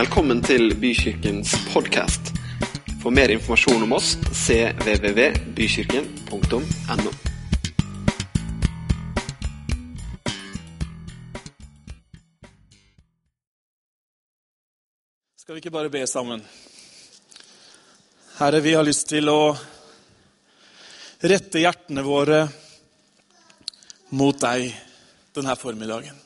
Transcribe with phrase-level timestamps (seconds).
[0.00, 2.30] Velkommen til Bykirkens podkast.
[3.02, 7.10] For mer informasjon om oss cvvvbykirken.no.
[15.36, 16.40] Skal vi ikke bare be sammen?
[18.40, 19.52] Herre, vi har lyst til å
[21.20, 22.48] rette hjertene våre
[24.16, 24.72] mot deg
[25.36, 26.16] denne formiddagen.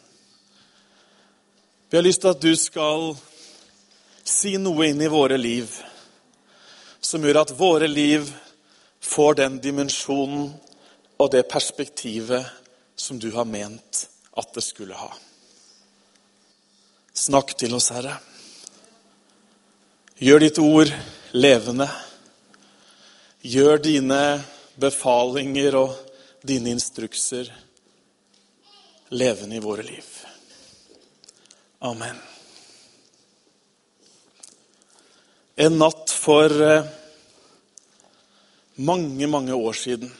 [1.91, 3.34] Vi har lyst til at du skal
[4.25, 5.71] si noe inn i våre liv
[7.05, 8.31] som gjør at våre liv
[9.05, 10.49] får den dimensjonen
[11.21, 12.47] og det perspektivet
[12.97, 15.11] som du har ment at det skulle ha.
[17.15, 18.17] Snakk til oss, Herre.
[20.19, 20.91] Gjør ditt ord
[21.37, 21.87] levende.
[23.45, 24.21] Gjør dine
[24.81, 25.95] befalinger og
[26.43, 27.53] dine instrukser
[29.15, 30.07] levende i våre liv.
[31.85, 32.34] Amen.
[35.55, 36.87] En natt for eh,
[38.83, 40.11] mange, mange år siden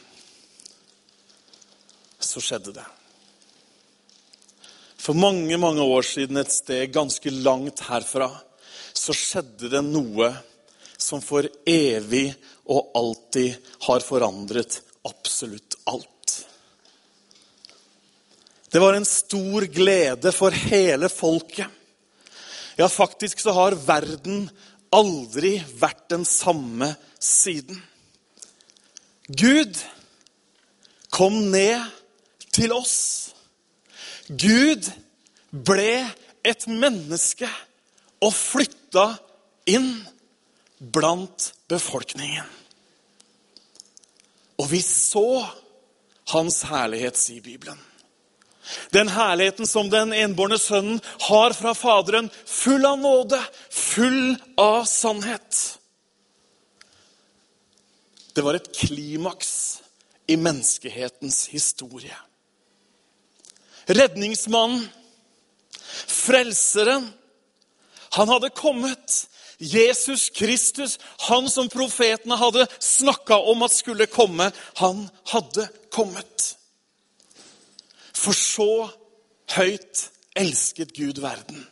[2.23, 2.85] så skjedde det.
[4.95, 8.29] For mange, mange år siden, et sted ganske langt herfra,
[8.95, 10.31] så skjedde det noe
[10.95, 12.29] som for evig
[12.71, 16.31] og alltid har forandret absolutt alt.
[18.71, 21.67] Det var en stor glede for hele folket.
[22.79, 24.47] Ja, faktisk så har verden
[24.95, 27.81] aldri vært den samme siden.
[29.27, 29.77] Gud
[31.13, 31.81] kom ned
[32.55, 33.33] til oss.
[34.29, 34.87] Gud
[35.51, 36.05] ble
[36.45, 37.49] et menneske
[38.23, 39.07] og flytta
[39.69, 39.91] inn
[40.79, 42.45] blant befolkningen.
[44.61, 45.43] Og vi så
[46.31, 47.79] hans herlighet, sier Bibelen.
[48.89, 55.79] Den herligheten som den enbårne sønnen har fra Faderen, full av nåde, full av sannhet.
[58.35, 59.51] Det var et klimaks
[60.27, 62.15] i menneskehetens historie.
[63.85, 64.87] Redningsmannen,
[66.07, 67.07] frelseren,
[68.15, 69.27] han hadde kommet.
[69.57, 70.97] Jesus Kristus,
[71.29, 74.49] han som profetene hadde snakka om at skulle komme,
[74.81, 76.55] han hadde kommet.
[78.15, 78.89] For så
[79.55, 81.65] høyt elsket Gud verden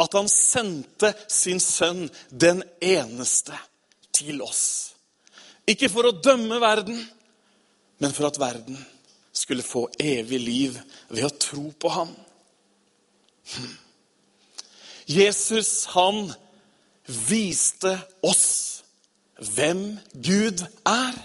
[0.00, 3.56] at han sendte sin sønn, den eneste,
[4.12, 4.94] til oss.
[5.68, 6.98] Ikke for å dømme verden,
[8.00, 8.78] men for at verden
[9.32, 10.78] skulle få evig liv
[11.08, 12.10] ved å tro på ham.
[13.54, 13.76] Hm.
[15.10, 16.30] Jesus, han
[17.28, 18.82] viste oss
[19.54, 21.16] hvem Gud er,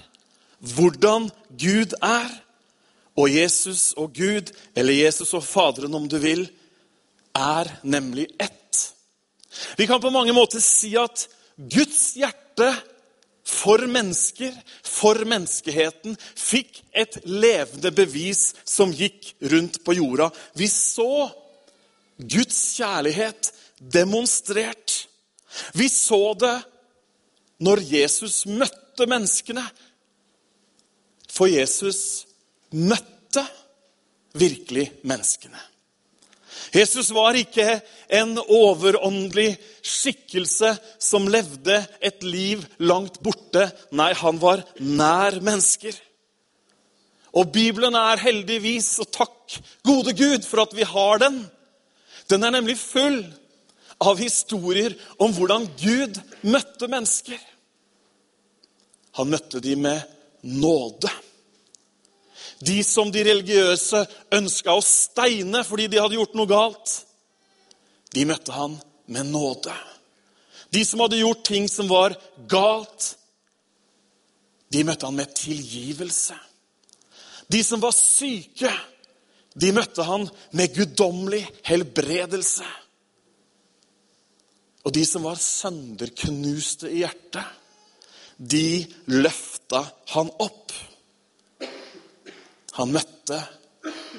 [0.76, 1.30] hvordan
[1.60, 2.32] Gud er.
[3.16, 6.48] Og Jesus og Gud, eller Jesus og Faderen om du vil,
[7.36, 8.82] er nemlig ett.
[9.78, 12.70] Vi kan på mange måter si at Guds hjerte
[13.46, 14.52] for mennesker,
[14.84, 20.32] for menneskeheten, fikk et levende bevis som gikk rundt på jorda.
[20.58, 21.28] Vi så
[22.18, 25.06] Guds kjærlighet demonstrert.
[25.76, 26.56] Vi så det
[27.64, 29.64] når Jesus møtte menneskene.
[31.32, 32.26] For Jesus
[32.76, 33.44] møtte
[34.36, 35.60] virkelig menneskene.
[36.76, 37.80] Jesus var ikke
[38.18, 39.54] en overåndelig
[39.86, 43.70] skikkelse som levde et liv langt borte.
[43.96, 45.96] Nei, han var nær mennesker.
[47.36, 49.58] Og Bibelen er heldigvis, og takk
[49.88, 51.42] gode Gud for at vi har den.
[52.32, 53.22] Den er nemlig full
[54.04, 57.40] av historier om hvordan Gud møtte mennesker.
[59.16, 60.02] Han møtte dem med
[60.44, 61.12] nåde.
[62.64, 64.06] De som de religiøse
[64.36, 66.96] ønska å steine fordi de hadde gjort noe galt,
[68.16, 68.78] de møtte han
[69.12, 69.74] med nåde.
[70.72, 72.16] De som hadde gjort ting som var
[72.52, 73.16] galt,
[74.72, 76.36] de møtte han med tilgivelse.
[77.52, 78.72] De som var syke,
[79.56, 80.26] de møtte han
[80.58, 82.66] med guddommelig helbredelse.
[84.86, 87.46] Og de som var sønderknuste i hjertet,
[88.38, 88.84] de
[89.16, 89.82] løfta
[90.12, 90.74] han opp.
[92.76, 93.40] Han møtte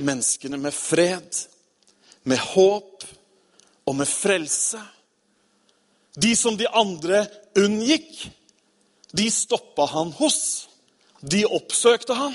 [0.00, 1.28] menneskene med fred,
[2.24, 3.04] med håp
[3.86, 4.80] og med frelse.
[6.16, 7.26] De som de andre
[7.58, 8.08] unngikk,
[9.16, 10.68] de stoppa han hos.
[11.20, 12.34] De oppsøkte han.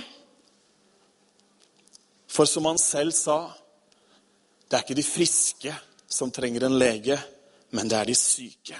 [2.31, 3.51] For som han selv sa,
[4.69, 5.73] det er ikke de friske
[6.11, 7.17] som trenger en lege,
[7.75, 8.77] men det er de syke.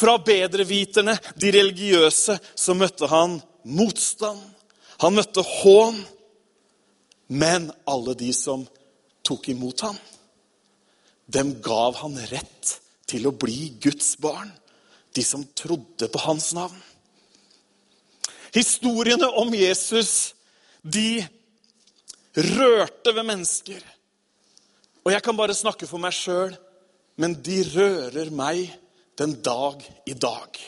[0.00, 4.40] Fra bedreviterne, de religiøse, så møtte han motstand.
[5.04, 6.00] Han møtte hån.
[7.30, 8.64] Men alle de som
[9.26, 9.98] tok imot ham,
[11.30, 12.76] dem gav han rett
[13.10, 14.50] til å bli Guds barn,
[15.14, 16.78] de som trodde på hans navn.
[18.54, 20.34] Historiene om Jesus,
[20.82, 21.22] de
[22.34, 23.82] rørte ved mennesker.
[25.06, 26.54] Og jeg kan bare snakke for meg sjøl,
[27.20, 28.66] men de rører meg
[29.18, 30.58] den dag i dag.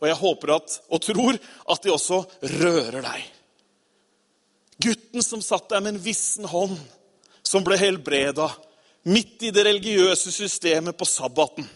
[0.00, 1.38] Og jeg håper at, og tror
[1.72, 2.20] at de også
[2.60, 3.32] rører deg.
[4.82, 6.76] Gutten som satt der med en vissen hånd,
[7.42, 8.50] som ble helbreda
[9.06, 11.66] midt i det religiøse systemet på sabbaten.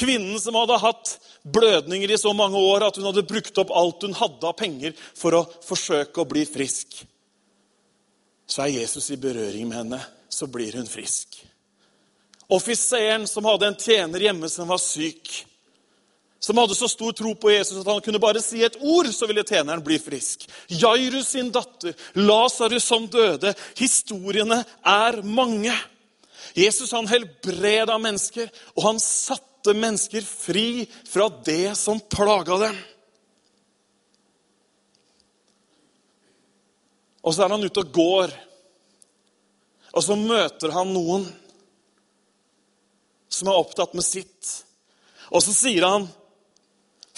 [0.00, 4.06] Kvinnen som hadde hatt blødninger i så mange år at hun hadde brukt opp alt
[4.06, 7.02] hun hadde av penger for å forsøke å bli frisk.
[8.50, 11.42] Så er Jesus i berøring med henne, så blir hun frisk.
[12.50, 15.28] Offiseren som hadde en tjener hjemme som var syk,
[16.40, 19.28] som hadde så stor tro på Jesus at han kunne bare si et ord, så
[19.28, 20.46] ville tjeneren bli frisk.
[20.72, 23.52] Jairus sin datter, Lasarus som døde.
[23.76, 25.74] Historiene er mange.
[26.56, 32.78] Jesus han helbreda mennesker, og han satte mennesker fri fra det som plaga dem.
[37.20, 38.32] Og så er han ute og går,
[39.92, 41.26] og så møter han noen
[43.30, 44.54] som er opptatt med sitt.
[45.30, 46.08] Og så sier han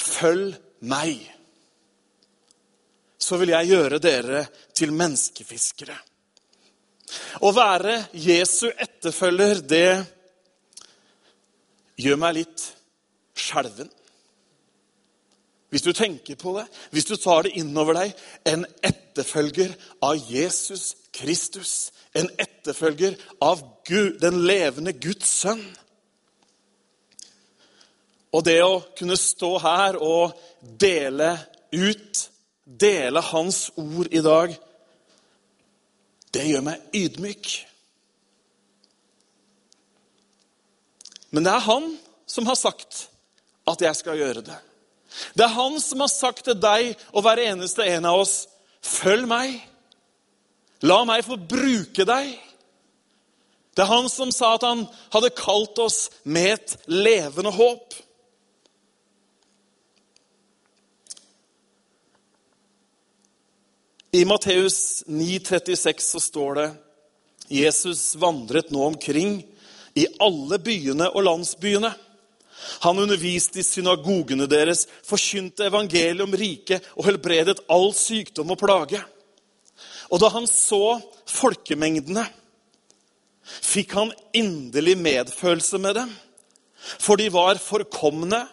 [0.02, 1.30] 'Følg meg',
[3.18, 5.94] så vil jeg gjøre dere til menneskefiskere.
[7.44, 10.04] Å være Jesu etterfølger, det
[12.02, 12.64] gjør meg litt
[13.38, 13.90] skjelven.
[15.72, 18.10] Hvis du tenker på det, hvis du tar det innover deg
[18.44, 19.72] En etterfølger
[20.04, 21.92] av Jesus Kristus.
[22.12, 25.62] En etterfølger av Gud, den levende Guds sønn.
[28.32, 30.36] Og det å kunne stå her og
[30.80, 31.34] dele
[31.72, 32.28] ut,
[32.64, 34.54] dele Hans ord i dag,
[36.32, 37.50] det gjør meg ydmyk.
[41.32, 41.90] Men det er han
[42.28, 43.06] som har sagt
[43.68, 44.56] at jeg skal gjøre det.
[45.36, 48.36] Det er han som har sagt til deg og hver eneste en av oss
[48.82, 49.60] Følg meg.
[50.82, 52.32] La meg få bruke deg.
[53.72, 54.82] Det er han som sa at han
[55.14, 57.94] hadde kalt oss med et levende håp.
[64.14, 66.66] I Matteus 9,36 så står det
[67.48, 69.38] Jesus vandret nå omkring
[69.96, 71.88] i alle byene og landsbyene.
[72.84, 79.00] Han underviste i synagogene deres, forkynte evangeliet om riket og helbredet all sykdom og plage.
[80.12, 81.00] Og da han så
[81.32, 82.28] folkemengdene,
[83.48, 86.16] fikk han inderlig medfølelse med dem,
[87.00, 88.44] for de var forkomne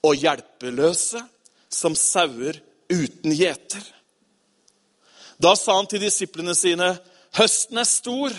[0.00, 1.20] og hjelpeløse
[1.68, 3.92] som sauer uten gjeter.
[5.42, 6.94] Da sa han til disiplene sine,
[7.32, 8.30] 'Høsten er stor,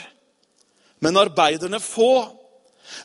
[1.01, 2.39] men arbeiderne få.'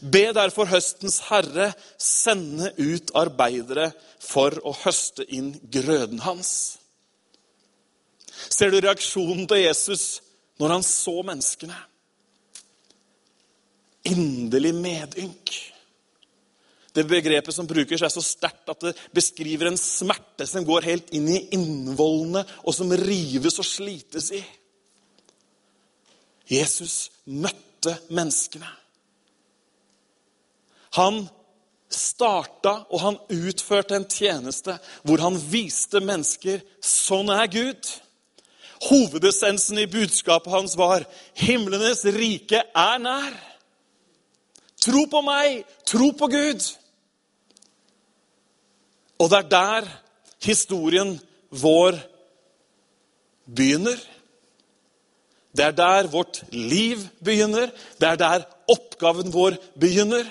[0.02, 1.72] Be derfor høstens herre
[2.02, 6.50] sende ut arbeidere for å høste inn grøden hans.
[8.50, 10.20] Ser du reaksjonen til Jesus
[10.60, 11.78] når han så menneskene?
[14.10, 15.54] Inderlig medynk.
[16.98, 21.12] Det begrepet som brukes, er så sterkt at det beskriver en smerte som går helt
[21.14, 24.42] inn i innvollene, og som rives og slites i.
[26.48, 28.70] Jesus møtte menneskene.
[30.98, 31.26] Han
[31.92, 34.74] starta og han utførte en tjeneste
[35.06, 37.92] hvor han viste mennesker sånn er Gud.
[38.88, 41.06] Hovedessensen i budskapet hans var
[41.38, 43.38] himlenes rike er nær.
[44.78, 46.66] Tro på meg, tro på Gud.
[49.18, 49.88] Og det er der
[50.44, 51.16] historien
[51.50, 51.98] vår
[53.48, 53.98] begynner.
[55.56, 57.72] Det er der vårt liv begynner.
[58.00, 60.24] Det er der oppgaven vår begynner.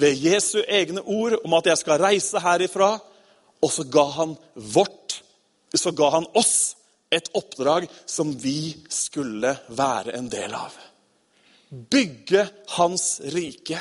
[0.00, 2.98] Ved Jesu egne ord om at 'jeg skal reise herifra'.
[3.62, 5.22] Og så ga han vårt,
[5.74, 6.76] så ga han oss
[7.12, 10.72] et oppdrag som vi skulle være en del av.
[11.70, 13.80] Bygge hans rike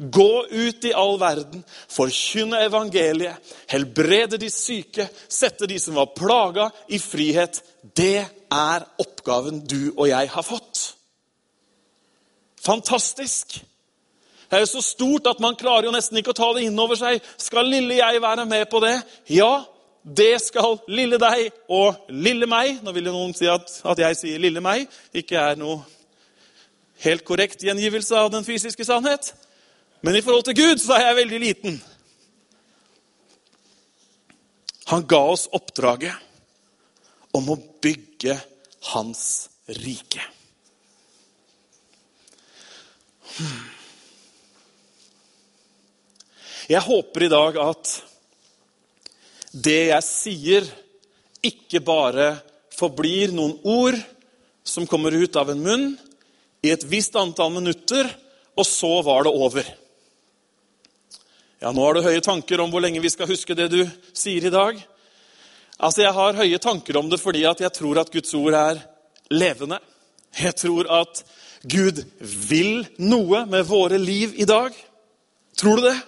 [0.00, 1.60] Gå ut i all verden,
[1.92, 3.36] forkynne evangeliet,
[3.68, 7.60] helbrede de syke, sette de som var plaga, i frihet.
[7.96, 10.86] Det er oppgaven du og jeg har fått.
[12.64, 13.60] Fantastisk!
[14.50, 16.80] Det er jo så stort at man klarer jo nesten ikke å ta det inn
[16.82, 17.20] over seg.
[17.38, 18.96] Skal lille jeg være med på det?
[19.30, 19.62] Ja,
[20.02, 22.80] det skal lille deg og lille meg.
[22.82, 25.84] Nå vil jo noen si at, at jeg sier lille meg ikke er noe
[27.04, 29.30] helt korrekt gjengivelse av den fysiske sannhet.
[30.00, 31.78] Men i forhold til Gud så er jeg veldig liten.
[34.90, 36.16] Han ga oss oppdraget
[37.36, 38.34] om å bygge
[38.90, 39.24] hans
[39.80, 40.24] rike.
[46.70, 47.92] Jeg håper i dag at
[49.50, 50.66] det jeg sier,
[51.42, 52.32] ikke bare
[52.76, 53.96] forblir noen ord
[54.66, 55.86] som kommer ut av en munn
[56.62, 58.10] i et visst antall minutter,
[58.58, 59.66] og så var det over.
[61.60, 63.82] Ja, nå har du høye tanker om hvor lenge vi skal huske det du
[64.16, 64.78] sier i dag.
[65.76, 68.80] Altså, Jeg har høye tanker om det fordi at jeg tror at Guds ord er
[69.28, 69.76] levende.
[70.40, 71.20] Jeg tror at
[71.68, 72.00] Gud
[72.48, 74.72] vil noe med våre liv i dag.
[75.60, 75.98] Tror du det?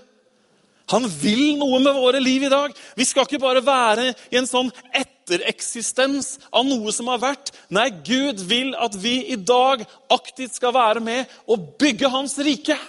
[0.89, 2.73] Han vil noe med våre liv i dag.
[2.97, 7.53] Vi skal ikke bare være i en sånn ettereksistens av noe som har vært.
[7.69, 12.81] Nei, Gud vil at vi i dag aktivt skal være med og bygge Hans rike.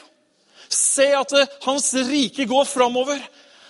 [0.70, 3.20] Se at det, Hans rike går framover.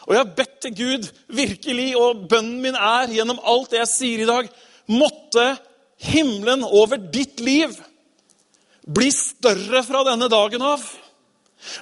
[0.03, 3.91] Og jeg har bedt til Gud virkelig, og bønnen min er gjennom alt det jeg
[3.93, 4.49] sier i dag
[4.91, 5.45] Måtte
[6.03, 7.71] himmelen over ditt liv
[8.83, 10.83] bli større fra denne dagen av.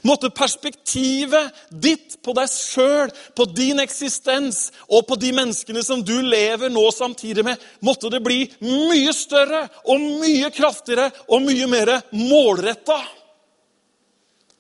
[0.06, 6.14] Måtte perspektivet ditt på deg sjøl, på din eksistens og på de menneskene som du
[6.22, 11.96] lever nå samtidig med, måtte det bli mye større og mye kraftigere og mye mer
[12.14, 13.00] målretta.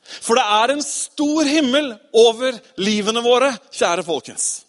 [0.03, 4.65] For det er en stor himmel over livene våre, kjære folkens.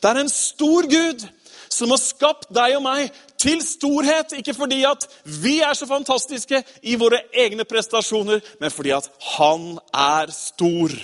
[0.00, 1.26] Det er en stor Gud
[1.70, 3.10] som har skapt deg og meg
[3.40, 4.34] til storhet.
[4.38, 9.78] Ikke fordi at vi er så fantastiske i våre egne prestasjoner, men fordi at han
[9.94, 10.94] er stor.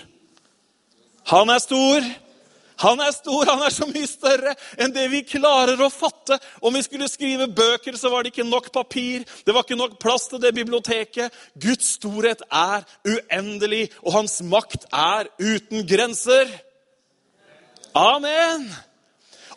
[1.32, 2.08] Han er stor.
[2.82, 6.36] Han er stor, han er så mye større enn det vi klarer å fatte.
[6.60, 9.24] Om vi skulle skrive bøker, så var det ikke nok papir.
[9.46, 11.32] Det var ikke nok plass til det biblioteket.
[11.56, 16.52] Guds storhet er uendelig, og hans makt er uten grenser.
[17.96, 18.68] Amen.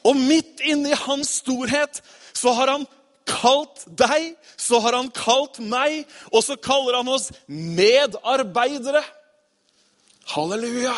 [0.08, 2.00] Og midt inni hans storhet
[2.32, 2.88] så har han
[3.30, 9.04] kalt deg, så har han kalt meg, og så kaller han oss medarbeidere.
[10.30, 10.96] Halleluja.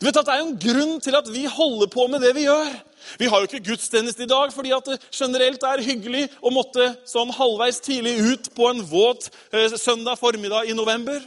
[0.00, 2.34] Du vet at Det er jo en grunn til at vi holder på med det
[2.36, 2.72] vi gjør.
[3.20, 6.94] Vi har jo ikke gudstjeneste i dag fordi at det generelt er hyggelig å måtte
[7.08, 11.20] sånn halvveis tidlig ut på en våt eh, søndag formiddag i november.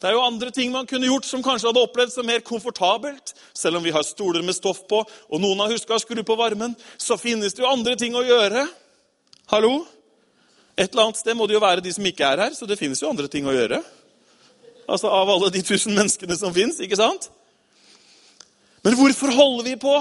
[0.00, 3.34] Det er jo andre ting man kunne gjort som kanskje hadde opplevd som mer komfortabelt.
[3.52, 6.38] Selv om vi har stoler med stoff på, og noen har huska å skru på
[6.40, 8.64] varmen, så finnes det jo andre ting å gjøre.
[9.52, 9.82] Hallo?
[10.72, 12.78] Et eller annet sted må det jo være de som ikke er her, så det
[12.80, 13.82] finnes jo andre ting å gjøre.
[14.88, 17.30] Altså Av alle de tusen menneskene som fins, ikke sant?
[18.84, 19.98] Men hvorfor holder vi på?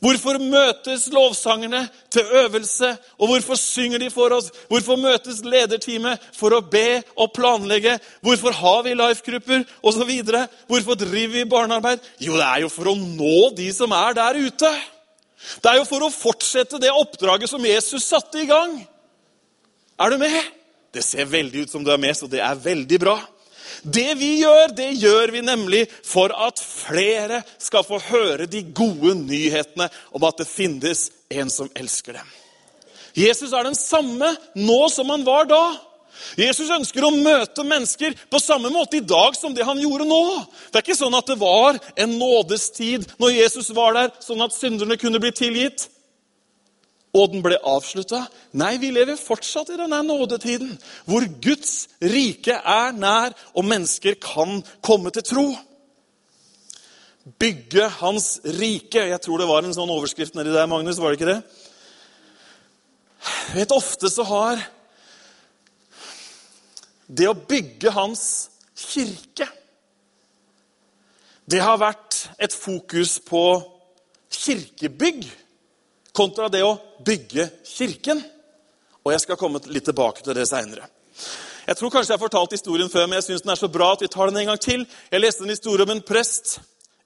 [0.00, 1.82] Hvorfor møtes lovsangerne
[2.12, 2.88] til øvelse?
[3.18, 4.48] Og hvorfor synger de for oss?
[4.68, 7.98] Hvorfor møtes lederteamet for å be og planlegge?
[8.24, 10.14] Hvorfor har vi life-grupper osv.?
[10.70, 12.00] Hvorfor driver vi barnearbeid?
[12.20, 14.72] Jo, det er jo for å nå de som er der ute.
[15.60, 18.78] Det er jo for å fortsette det oppdraget som Jesus satte i gang.
[20.00, 20.40] Er du med?
[20.96, 23.18] Det ser veldig ut som du er med, så det er veldig bra.
[23.82, 29.14] Det vi gjør, det gjør vi nemlig for at flere skal få høre de gode
[29.22, 32.34] nyhetene om at det finnes en som elsker dem.
[33.16, 35.62] Jesus er den samme nå som han var da.
[36.38, 40.22] Jesus ønsker å møte mennesker på samme måte i dag som det han gjorde nå.
[40.68, 44.54] Det er ikke sånn at det var en nådestid når Jesus var der, sånn at
[44.54, 45.88] synderne kunne bli tilgitt
[47.16, 48.22] og den ble avslutta.
[48.58, 50.76] Nei, vi lever fortsatt i denne nådetiden,
[51.10, 55.46] hvor Guds rike er nær, og mennesker kan komme til tro.
[57.40, 59.02] Bygge Hans rike.
[59.10, 61.00] Jeg tror det var en sånn overskrift nedi der, Magnus.
[61.02, 61.40] Var det ikke det?
[63.50, 64.62] Jeg vet, Ofte så har
[67.10, 68.22] det å bygge Hans
[68.78, 69.48] kirke
[71.50, 73.42] Det har vært et fokus på
[74.30, 75.26] kirkebygg
[76.20, 78.20] kontra det å bygge kirken.
[79.00, 80.88] Og jeg skal komme litt tilbake til det seinere.
[81.66, 83.92] Jeg tror kanskje jeg har fortalt historien før, men jeg syns den er så bra
[83.94, 84.84] at vi tar den en gang til.
[85.12, 86.58] Jeg leste en historie om en prest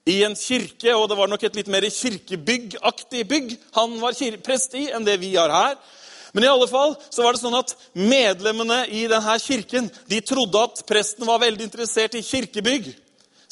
[0.09, 4.75] i en kirke, og det var nok et litt mer kirkebyggaktig bygg han var prest
[4.77, 5.77] i, enn det vi har her.
[6.35, 10.65] Men i alle fall så var det sånn at medlemmene i denne kirken de trodde
[10.67, 12.89] at presten var veldig interessert i kirkebygg.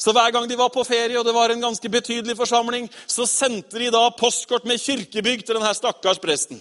[0.04, 3.24] Så hver gang de var på ferie, og det var en ganske betydelig forsamling, så
[3.28, 6.60] sendte de da postkort med kirkebygg til denne stakkars presten.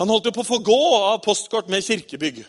[0.00, 2.42] Han holdt jo på å få gå av postkort med kirkebygg.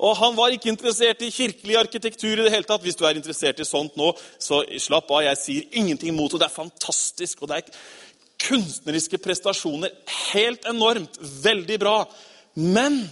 [0.00, 2.80] Og han var ikke interessert i kirkelig arkitektur i det hele tatt.
[2.84, 5.26] Hvis du er interessert i sånt nå, så slapp av.
[5.26, 6.40] Jeg sier ingenting mot det.
[6.40, 7.42] Det er fantastisk.
[7.42, 7.80] Og det er
[8.40, 9.92] kunstneriske prestasjoner.
[10.32, 11.20] Helt enormt.
[11.44, 11.98] Veldig bra.
[12.56, 13.02] Men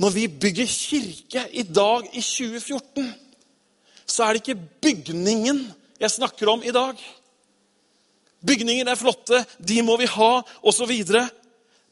[0.00, 3.10] når vi bygger kirke i dag i 2014,
[4.06, 5.60] så er det ikke bygningen
[6.00, 6.96] jeg snakker om i dag.
[8.46, 10.30] Bygninger er flotte, de må vi ha,
[10.64, 10.94] osv.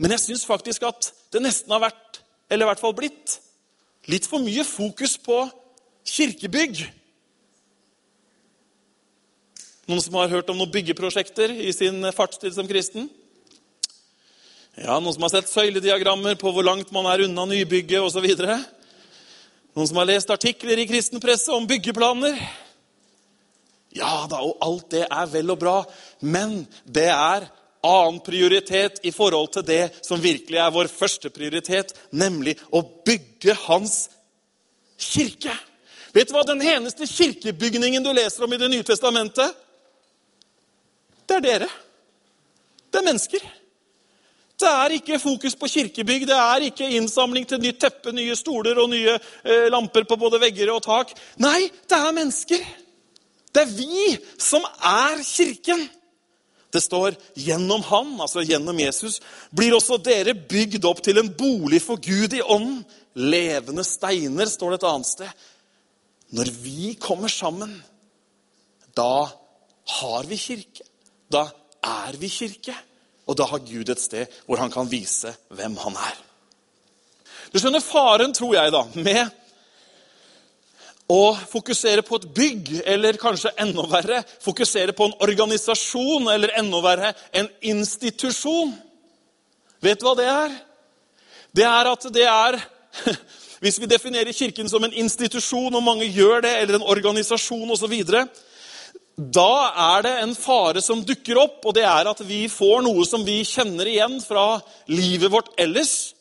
[0.00, 3.36] Men jeg syns faktisk at det nesten har vært, eller i hvert fall blitt,
[4.08, 5.42] litt for mye fokus på
[6.08, 6.86] kirkebygg.
[9.88, 13.10] Noen som har hørt om noen byggeprosjekter i sin fartstid som kristen?
[14.76, 18.26] Ja, Noen som har sett søylediagrammer på hvor langt man er unna nybygget osv.?
[19.74, 22.38] Noen som har lest artikler i kristen presse om byggeplaner?
[23.96, 25.78] Ja da, og alt det er vel og bra,
[26.20, 27.48] men det er
[27.86, 33.56] annen prioritet i forhold til det som virkelig er vår første prioritet, nemlig å bygge
[33.64, 34.08] Hans
[34.98, 35.54] kirke.
[36.14, 39.54] Vet du hva den eneste kirkebygningen du leser om i Det nye testamentet?
[41.28, 41.68] Det er dere.
[42.88, 43.42] Det er mennesker.
[44.58, 48.80] Det er ikke fokus på kirkebygg, det er ikke innsamling til nytt teppe, nye stoler
[48.82, 51.12] og nye eh, lamper på både vegger og tak.
[51.38, 52.64] Nei, det er mennesker.
[53.54, 55.86] Det er vi som er kirken.
[56.72, 59.20] Det står 'gjennom Han', altså gjennom Jesus,
[59.56, 62.84] blir også dere bygd opp til en bolig for Gud i ånden.
[63.14, 65.30] Levende steiner, står det et annet sted.
[66.30, 67.82] Når vi kommer sammen,
[68.96, 69.30] da
[69.86, 70.84] har vi kirke.
[71.32, 71.48] Da
[71.82, 72.74] er vi kirke.
[73.28, 76.16] Og da har Gud et sted hvor han kan vise hvem han er.
[77.52, 79.28] Du skjønner faren, tror jeg, da, med
[81.08, 86.82] å fokusere på et bygg, eller kanskje enda verre, fokusere på en organisasjon, eller enda
[86.84, 88.74] verre, en institusjon.
[89.84, 90.56] Vet du hva det er?
[91.56, 92.60] Det er at det er
[93.58, 97.96] Hvis vi definerer Kirken som en institusjon, og mange gjør det, eller en organisasjon osv.,
[99.18, 99.52] da
[99.96, 103.24] er det en fare som dukker opp, og det er at vi får noe som
[103.26, 106.14] vi kjenner igjen fra livet vårt ellers.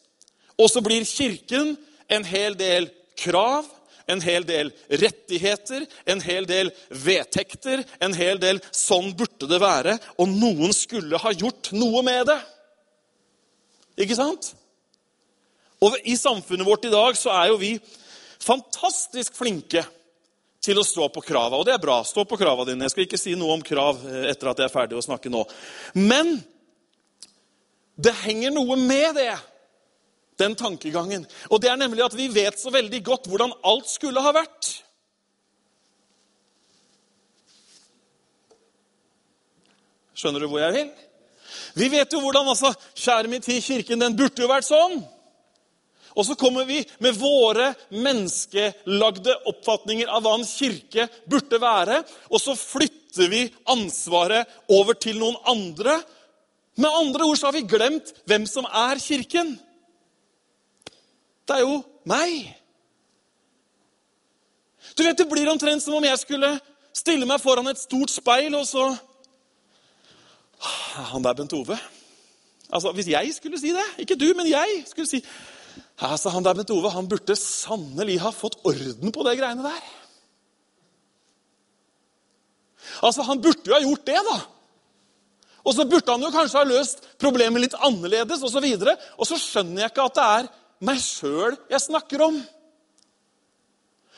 [0.58, 1.76] Og så blir Kirken
[2.10, 2.90] en hel del
[3.20, 3.68] krav,
[4.10, 10.00] en hel del rettigheter, en hel del vedtekter, en hel del 'sånn burde det være',
[10.18, 12.40] og noen skulle ha gjort noe med det.
[13.98, 14.56] Ikke sant?
[15.82, 17.80] Og I samfunnet vårt i dag så er jo vi
[18.42, 19.86] fantastisk flinke
[20.64, 21.60] til å stå på krava.
[21.60, 22.00] Og det er bra.
[22.06, 22.86] Stå på krava dine.
[22.86, 25.32] Jeg skal ikke si noe om krav eh, etter at jeg er ferdig å snakke
[25.34, 25.44] nå.
[25.98, 26.38] Men
[27.98, 29.32] det henger noe med det
[30.38, 31.26] den tankegangen.
[31.50, 34.70] Og det er nemlig at vi vet så veldig godt hvordan alt skulle ha vært.
[40.18, 40.90] Skjønner du hvor jeg vil?
[41.78, 45.00] Vi vet jo hvordan altså, Kjære min tid, kirken den burde jo vært sånn.
[46.18, 52.02] Og så kommer vi med våre menneskelagde oppfatninger av hva en kirke burde være.
[52.34, 56.00] Og så flytter vi ansvaret over til noen andre.
[56.82, 59.54] Med andre ord så har vi glemt hvem som er kirken.
[61.48, 62.50] Det er jo meg.
[64.98, 66.56] Du vet, Det blir omtrent som om jeg skulle
[66.98, 68.90] stille meg foran et stort speil, og så
[71.14, 71.78] Han der Bent Ove
[72.74, 75.22] Altså, Hvis jeg skulle si det, ikke du, men jeg skulle si
[75.98, 79.88] altså, Han der Bent Ove han burde sannelig ha fått orden på de greiene der.
[83.02, 84.38] Altså, Han burde jo ha gjort det, da.
[85.68, 88.64] Og så burde han jo kanskje ha løst problemet litt annerledes osv.
[88.64, 90.52] Og, så og så skjønner jeg ikke at det er
[90.88, 92.38] meg sjøl jeg snakker om.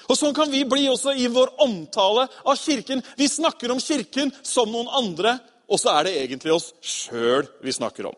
[0.09, 3.01] Og Sånn kan vi bli også i vår omtale av Kirken.
[3.17, 5.37] Vi snakker om Kirken som noen andre,
[5.69, 8.17] og så er det egentlig oss sjøl vi snakker om.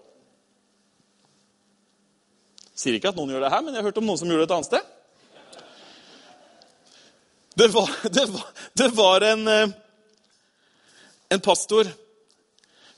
[2.81, 4.41] Sier ikke at noen gjør det her, men jeg har hørt om noen som gjorde
[4.41, 4.83] det et annet sted.
[7.61, 8.47] Det var, det var,
[8.81, 9.75] det var en, eh,
[11.35, 11.91] en pastor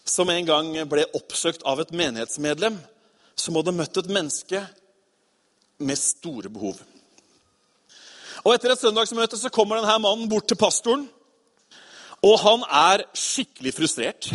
[0.08, 2.80] som en gang ble oppsøkt av et menighetsmedlem
[3.40, 4.62] som hadde møtt et menneske
[5.84, 6.80] med store behov.
[8.44, 11.06] Og Etter et søndagsmøte så kommer denne mannen bort til pastoren.
[12.24, 14.30] Og han er skikkelig frustrert.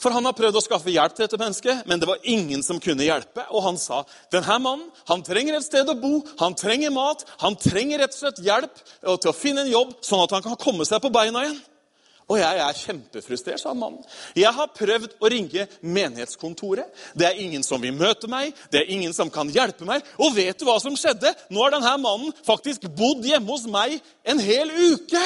[0.00, 2.80] For han har prøvd å skaffe hjelp til dette mennesket, men det var ingen som
[2.80, 3.44] kunne hjelpe.
[3.52, 7.58] Og han sa denne mannen han trenger et sted å bo, han trenger mat, han
[7.60, 10.86] trenger rett og slett hjelp til å finne en jobb, sånn at han kan komme
[10.88, 11.60] seg på beina igjen.
[12.30, 14.04] Og jeg er kjempefrustrert, sa mannen.
[14.38, 16.86] Jeg har prøvd å ringe menighetskontoret.
[17.18, 20.06] Det er ingen som vil møte meg, det er ingen som kan hjelpe meg.
[20.22, 21.34] Og vet du hva som skjedde?
[21.50, 25.24] Nå har denne mannen faktisk bodd hjemme hos meg en hel uke.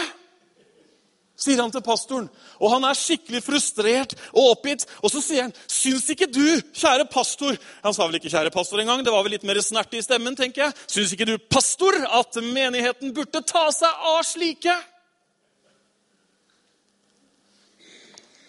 [1.35, 2.29] Sier han til pastoren.
[2.63, 4.87] Og han er skikkelig frustrert og oppgitt.
[5.03, 8.81] Og så sier han, 'Syns ikke du, kjære pastor' Han sa vel ikke 'kjære pastor'
[8.81, 10.73] engang, det var vel litt mer snert i stemmen, tenker jeg.
[10.87, 14.85] 'Syns ikke du, pastor, at menigheten burde ta seg av slike?'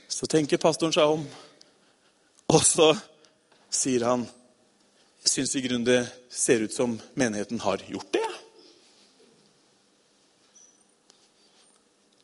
[0.10, 1.28] Så tenker pastoren seg om,
[2.48, 2.98] og så
[3.70, 4.30] sier han
[5.26, 8.30] syns i grunnen det ser ut som menigheten har gjort det.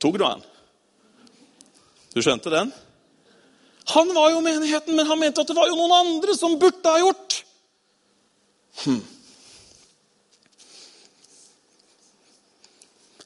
[0.02, 0.42] Tok du han?
[2.12, 2.72] Du skjønte den?
[3.94, 6.92] Han var jo menigheten, men han mente at det var jo noen andre som burde
[6.92, 7.42] ha gjort.
[8.84, 9.02] Hm.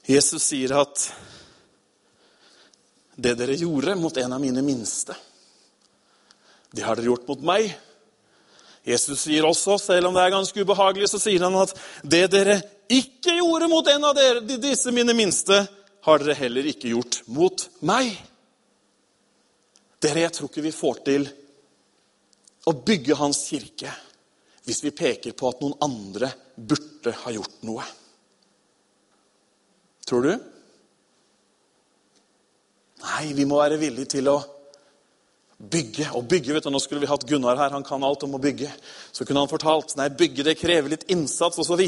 [0.05, 1.07] Jesus sier at
[3.15, 5.15] det dere gjorde mot en av mine minste,
[6.75, 7.71] det har dere gjort mot meg.
[8.85, 11.71] Jesus sier også, selv om det er ganske ubehagelig, så sier han at
[12.03, 12.59] det dere
[12.91, 15.63] ikke gjorde mot en av dere, disse mine minste,
[16.05, 18.11] har dere heller ikke gjort mot meg.
[20.01, 21.27] Dere, jeg tror ikke vi får til
[22.65, 23.91] å bygge hans kirke
[24.65, 27.85] hvis vi peker på at noen andre burde ha gjort noe.
[30.05, 30.33] Tror du?
[33.05, 34.39] Nei, vi må være villige til å
[35.57, 36.09] bygge.
[36.17, 38.41] Og bygge, vet du, Nå skulle vi hatt Gunnar her, han kan alt om å
[38.41, 38.71] bygge.
[39.13, 41.81] Så kunne han fortalt nei, bygge det krever litt innsats osv.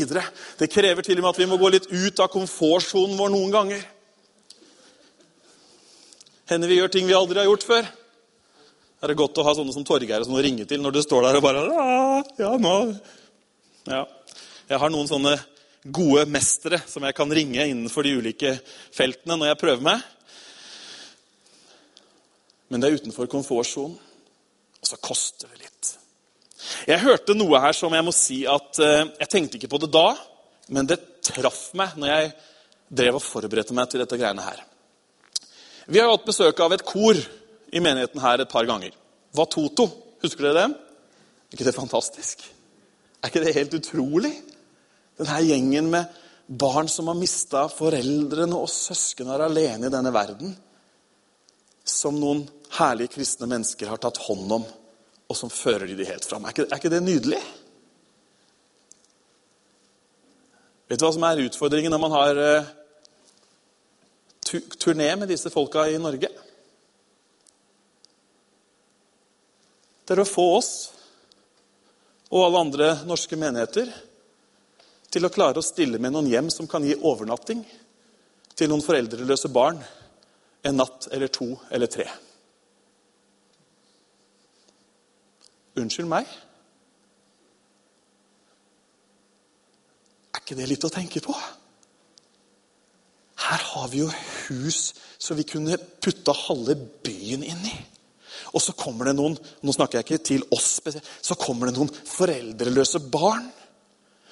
[0.59, 3.53] Det krever til og med at vi må gå litt ut av komfortsonen vår noen
[3.53, 3.85] ganger.
[6.47, 7.87] Hender vi gjør ting vi aldri har gjort før.
[9.03, 11.27] Er det godt å ha sånne som Torgeir som å ringe til når du står
[11.27, 11.63] der og bare
[12.39, 12.75] ja, nå.
[13.87, 14.05] Ja.
[14.67, 15.35] Jeg har noen sånne
[15.83, 18.53] gode mestere som jeg kan ringe innenfor de ulike
[18.95, 20.05] feltene når jeg prøver meg.
[22.71, 23.95] Men det er utenfor komfortsonen,
[24.81, 25.91] og så koster det litt.
[26.87, 29.91] Jeg hørte noe her som jeg må si at eh, Jeg tenkte ikke på det
[29.93, 30.09] da,
[30.73, 32.33] men det traff meg når jeg
[32.97, 34.63] drev og forberedte meg til dette greiene her.
[35.87, 38.91] Vi har hatt besøk av et kor i menigheten her et par ganger.
[39.35, 39.87] Vatoto.
[40.23, 40.73] Husker dere dem?
[41.47, 42.41] Er ikke det fantastisk?
[43.21, 44.33] Er ikke det helt utrolig?
[45.17, 50.51] Denne gjengen med barn som har mista foreldrene og søsken er alene i denne verden.
[51.87, 52.43] Som noen
[52.77, 54.65] herlige kristne mennesker har tatt hånd om,
[55.27, 56.43] og som fører de helt fram.
[56.43, 57.39] Er ikke, er ikke det nydelig?
[60.87, 62.69] Vet du hva som er utfordringen når man har uh,
[64.47, 66.29] turné med disse folka i Norge?
[70.07, 70.71] Det er å få oss
[72.27, 73.91] og alle andre norske menigheter
[75.11, 77.63] til å klare å stille med noen hjem som kan gi overnatting
[78.57, 79.79] til noen foreldreløse barn
[80.67, 82.07] en natt eller to eller tre.
[85.77, 86.27] Unnskyld meg?
[90.33, 91.35] Er ikke det litt å tenke på?
[93.37, 94.09] Her har vi jo
[94.47, 97.75] hus så vi kunne putta halve byen inn i.
[98.55, 101.91] Og så kommer det noen nå snakker jeg ikke til oss så kommer det noen
[101.91, 103.49] foreldreløse barn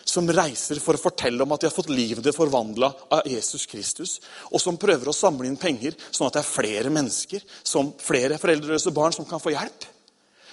[0.05, 4.19] som reiser for å fortelle om at de har fått livet forvandla av Jesus Kristus,
[4.53, 8.37] og som prøver å samle inn penger, sånn at det er flere mennesker, som flere
[8.39, 9.89] foreldreløse barn, som kan få hjelp.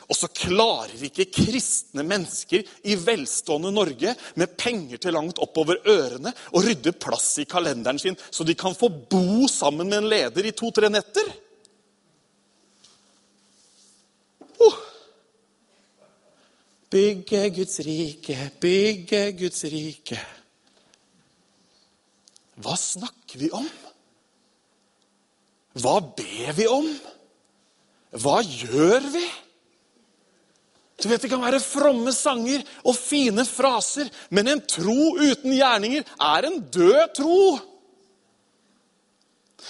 [0.08, 6.32] Og så klarer ikke kristne mennesker i velstående Norge med penger til langt oppover ørene
[6.52, 10.48] å rydde plass i kalenderen sin, så de kan få bo sammen med en leder
[10.48, 11.30] i to-tre netter.
[14.62, 14.80] Oh.
[16.92, 20.18] Bygge Guds rike, bygge Guds rike.
[22.62, 23.64] Hva snakker vi om?
[25.80, 26.90] Hva ber vi om?
[28.20, 29.24] Hva gjør vi?
[31.02, 36.04] Du vet, Det kan være fromme sanger og fine fraser, men en tro uten gjerninger
[36.06, 37.42] er en død tro.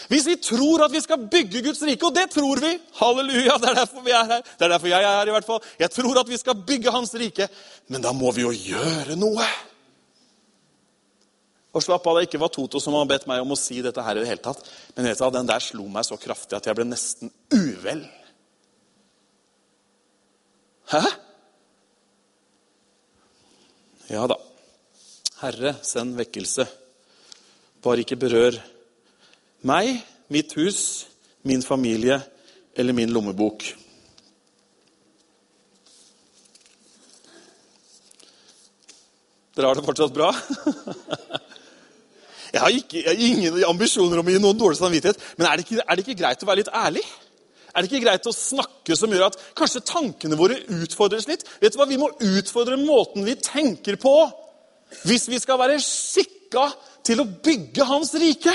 [0.08, 3.68] Hvis vi tror at vi skal bygge Guds rike, og det tror vi Halleluja, det
[3.70, 4.44] er derfor vi er her.
[4.44, 5.28] Det er derfor jeg er her.
[5.28, 5.60] i hvert fall.
[5.78, 7.48] Jeg tror at vi skal bygge Hans rike,
[7.88, 9.46] men da må vi jo gjøre noe.
[11.72, 14.02] Og slapp av, Det ikke var Toto som har bedt meg om å si dette
[14.04, 14.60] her i det hele tatt.
[14.96, 18.04] Men vet du, den der slo meg så kraftig at jeg ble nesten uvel.
[20.92, 21.00] Hæ?
[24.12, 24.36] Ja da.
[25.40, 26.66] Herre, send vekkelse.
[27.82, 28.58] Bare ikke berør
[29.64, 31.06] meg, mitt hus,
[31.48, 32.18] min familie
[32.76, 33.64] eller min lommebok.
[39.56, 40.28] Dere har det fortsatt bra?
[42.52, 45.56] Jeg har, ikke, jeg har, ingen ambisjoner om å gi noen dårlig samvittighet, men er
[45.56, 47.00] det, ikke, er det ikke greit å være litt ærlig?
[47.72, 51.46] Er det ikke greit å snakke som gjør at kanskje tankene våre utfordres litt?
[51.62, 51.88] Vet du hva?
[51.88, 54.14] Vi må utfordre måten vi tenker på
[55.08, 56.66] hvis vi skal være skikka
[57.06, 58.52] til å bygge Hans rike.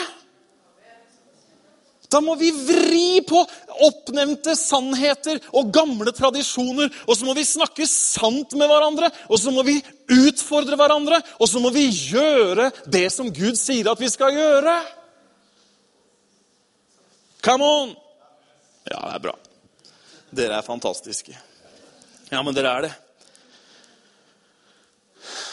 [2.07, 3.41] Da må vi vri på
[3.83, 6.91] oppnevnte sannheter og gamle tradisjoner.
[7.03, 9.75] Og så må vi snakke sant med hverandre, og så må vi
[10.15, 11.19] utfordre hverandre.
[11.41, 14.77] Og så må vi gjøre det som Gud sier at vi skal gjøre.
[17.43, 17.95] Come on!
[18.87, 19.35] Ja, det er bra.
[20.37, 21.35] Dere er fantastiske.
[22.31, 22.93] Ja, men dere er det.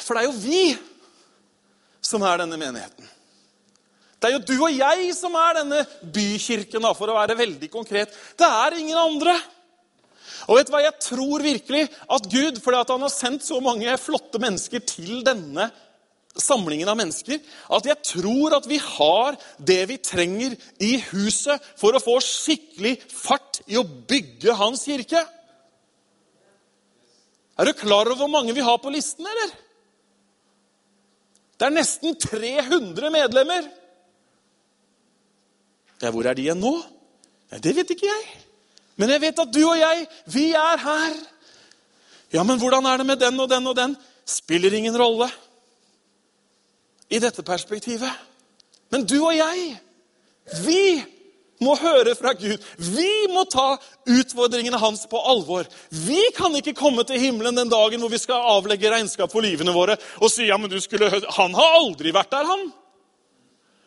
[0.05, 0.65] For det er jo vi
[2.05, 3.11] som er denne menigheten.
[4.21, 5.83] Det er jo du og jeg som er denne
[6.15, 8.15] bykirken, for å være veldig konkret.
[8.39, 9.35] Det er ingen andre.
[10.49, 13.61] Og vet du hva, Jeg tror virkelig at Gud, fordi at han har sendt så
[13.65, 15.71] mange flotte mennesker til denne
[16.41, 17.39] samlingen av mennesker,
[17.71, 22.97] at jeg tror at vi har det vi trenger i huset for å få skikkelig
[23.11, 25.23] fart i å bygge hans kirke.
[27.55, 29.53] Er du klar over hvor mange vi har på listen, eller?
[31.55, 33.69] Det er nesten 300 medlemmer.
[36.03, 36.75] Ja, hvor er de igjen nå?
[37.53, 38.27] Ja, det vet ikke jeg.
[38.99, 40.03] Men jeg vet at du og jeg,
[40.35, 41.15] vi er her.
[42.35, 43.95] Ja, men hvordan er det med den og den og den?
[44.27, 45.31] Spiller ingen rolle
[47.09, 48.11] i dette perspektivet.
[48.93, 49.75] Men du og jeg,
[50.65, 51.03] vi
[51.65, 52.63] må høre fra Gud.
[52.77, 53.75] Vi må ta
[54.11, 55.69] utfordringene hans på alvor.
[55.91, 59.75] Vi kan ikke komme til himmelen den dagen hvor vi skal avlegge regnskap for livene
[59.75, 62.67] våre og si ja, men du skulle, han har aldri vært der, han.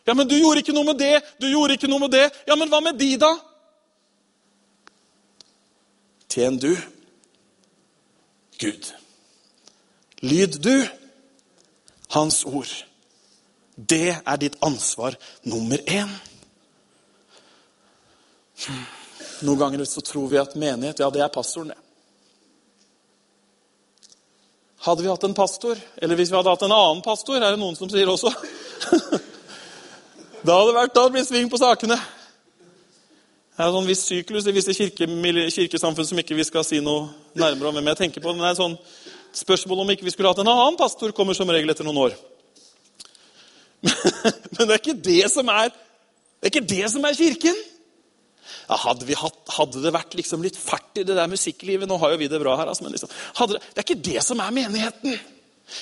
[0.07, 2.29] Ja, men du gjorde ikke noe med det, du gjorde ikke noe med det.
[2.47, 3.33] Ja, men hva med de, da?
[6.31, 6.71] Tjen du
[8.57, 8.93] Gud.
[10.23, 10.87] Lyd du
[12.15, 12.71] Hans ord.
[13.77, 16.09] Det er ditt ansvar nummer én.
[19.45, 21.77] Noen ganger så tror vi at menighet, ja, det er pastoren, det.
[24.87, 27.59] Hadde vi hatt en pastor, eller hvis vi hadde hatt en annen pastor, er det
[27.61, 28.31] noen som sier også
[30.47, 31.97] Da hadde det vært, da hadde det blitt sving på sakene.
[31.97, 35.07] Det er en sånn viss syklus i visse kirke,
[35.51, 38.31] kirkesamfunn som ikke vi skal si noe nærmere om hvem jeg tenker på.
[38.31, 38.77] Men det er sånn
[39.35, 42.15] spørsmål om ikke vi skulle hatt en annen pastor, kommer som regel etter noen år.
[44.57, 47.57] Men det er ikke det som er, det er, ikke det som er kirken.
[48.67, 52.13] Ja, hadde, hatt, hadde, det vært liksom litt fart i det der musikklivet Nå har
[52.13, 54.55] jo vi det bra her, altså, men liksom, det, det, er ikke det som er
[54.55, 55.15] menigheten.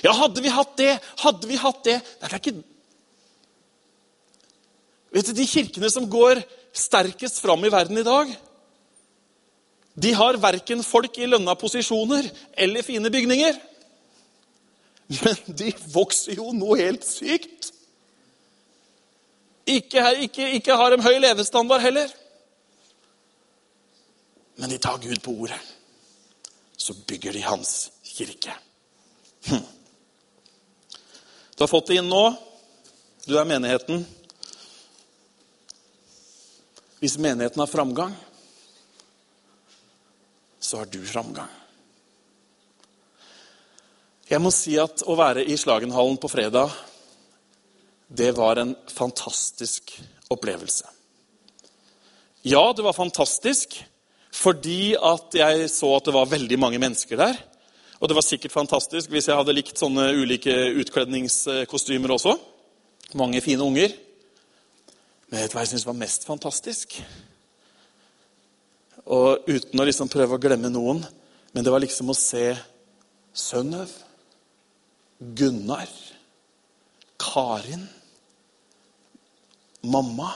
[0.05, 2.55] Ja, hadde vi hatt det, hadde vi hatt det Det er ikke
[5.15, 6.41] Vet du, De kirkene som går
[6.75, 8.33] sterkest fram i verden i dag,
[9.95, 12.27] de har verken folk i lønna posisjoner
[12.65, 13.55] eller fine bygninger.
[15.21, 17.71] Men de vokser jo noe helt sykt.
[19.65, 22.11] Ikke, ikke, ikke har en høy levestandard heller.
[24.55, 25.59] Men de tar Gud på ordet.
[26.77, 28.53] Så bygger de hans kirke.
[29.49, 29.65] Hm.
[31.55, 32.23] Du har fått det inn nå.
[33.25, 34.05] Du er menigheten.
[37.01, 38.13] Hvis menigheten har framgang,
[40.59, 41.49] så har du framgang.
[44.25, 46.73] Jeg må si at å være i Slagenhallen på fredag,
[48.07, 49.95] det var en fantastisk
[50.29, 50.85] opplevelse.
[52.45, 53.79] Ja, det var fantastisk
[54.35, 57.37] fordi at jeg så at det var veldig mange mennesker der.
[57.99, 62.35] Og det var sikkert fantastisk hvis jeg hadde likt sånne ulike utkledningskostymer også.
[63.15, 63.95] Mange fine unger.
[65.29, 66.97] Men vet du hva jeg syns var mest fantastisk?
[69.05, 71.03] Og uten å liksom prøve å glemme noen,
[71.53, 72.49] men det var liksom å se
[73.35, 73.91] Sønnøv,
[75.19, 75.89] Gunnar,
[77.25, 77.87] Karin,
[79.83, 80.29] mamma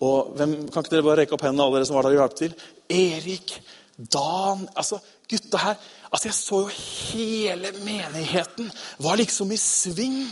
[0.00, 2.22] og hvem, Kan ikke dere bare rekke opp hendene, alle dere som var der og
[2.22, 2.54] hjalp til?
[2.88, 3.56] Erik,
[4.00, 5.74] Dan altså Gutta her
[6.12, 6.70] altså Jeg så jo
[7.12, 10.24] hele menigheten var liksom i sving.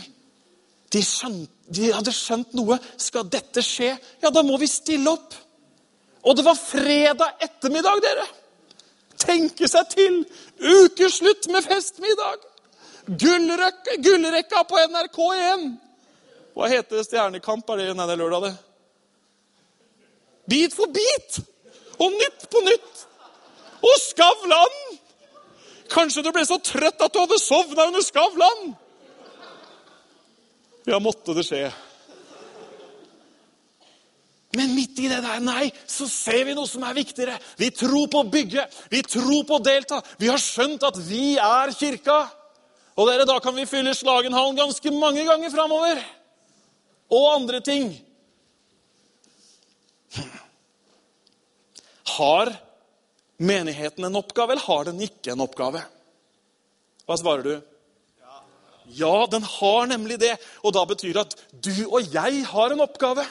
[0.91, 2.75] De, skjønt, de hadde skjønt noe.
[2.97, 5.37] Skal dette skje, ja, da må vi stille opp.
[6.25, 8.25] Og det var fredag ettermiddag, dere!
[9.19, 10.17] Tenke seg til!
[10.59, 12.43] Ukeslutt med festmiddag!
[13.09, 15.69] Gullrekka, på NRK1!
[16.53, 17.05] Hva heter det?
[17.07, 17.69] Stjernekamp?
[17.73, 18.55] Er det, nei, det er lørdag, det.
[20.49, 21.39] Bit for bit!
[21.99, 23.05] Og Nytt på Nytt!
[23.79, 24.77] Og Skavlan!
[25.89, 28.73] Kanskje du ble så trøtt at du hadde sovna under Skavlan?
[30.85, 31.65] Ja, måtte det skje.
[34.57, 37.37] Men midt i det der, nei, så ser vi noe som er viktigere.
[37.57, 40.01] Vi tror på å bygge, vi tror på å delta.
[40.21, 42.23] Vi har skjønt at vi er kirka.
[42.99, 46.01] Og dere, da kan vi fylle Slagenhallen ganske mange ganger framover.
[47.15, 47.93] Og andre ting.
[52.17, 52.51] Har
[53.39, 55.85] menigheten en oppgave, eller har den ikke en oppgave?
[57.07, 57.53] Hva svarer du?
[58.99, 60.35] Ja, den har nemlig det.
[60.65, 63.23] Og da betyr det at du og jeg har en oppgave.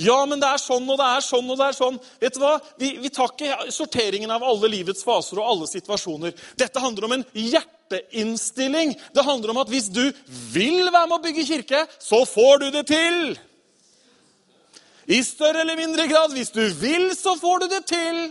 [0.00, 1.98] Ja, men det er sånn og det er sånn og det er sånn.
[2.22, 2.54] Vet du hva?
[2.80, 6.36] Vi, vi tar ikke sorteringen av alle livets faser og alle situasjoner.
[6.58, 8.94] Dette handler om en hjerteinnstilling.
[9.14, 10.04] Det handler om at hvis du
[10.52, 13.36] vil være med å bygge kirke, så får du det til.
[15.06, 16.34] I større eller mindre grad.
[16.34, 18.26] Hvis du vil, så får du det til.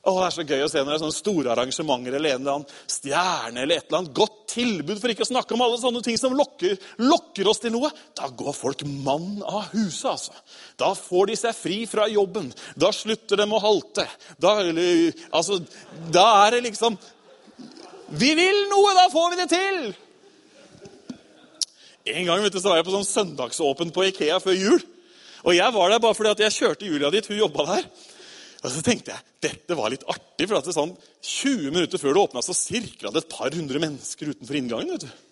[0.00, 2.40] Å, Det er så gøy å se når det er sånne store arrangementer eller en
[2.40, 5.76] eller annen stjerne eller et eller annet godt tilbud, for ikke å snakke om alle
[5.78, 7.90] sånne ting som lokker, lokker oss til noe.
[8.16, 10.32] Da går folk mann av huset, altså.
[10.80, 12.48] Da får de seg fri fra jobben.
[12.80, 14.06] Da slutter de å halte.
[14.40, 14.56] Da,
[15.36, 15.60] altså,
[16.14, 16.96] da er det liksom
[18.20, 19.82] Vi vil noe, da får vi det til!
[22.10, 24.80] En gang vet du, så var jeg på sånn søndagsåpen på Ikea før jul.
[25.44, 27.28] Og jeg var der bare fordi at jeg kjørte Julia dit.
[27.28, 27.86] Hun jobba der.
[28.60, 32.16] Og så tenkte jeg dette var litt artig, for at det sånn 20 minutter før
[32.16, 34.92] det åpna, så sirkla det et par hundre mennesker utenfor inngangen.
[34.94, 35.30] vet du.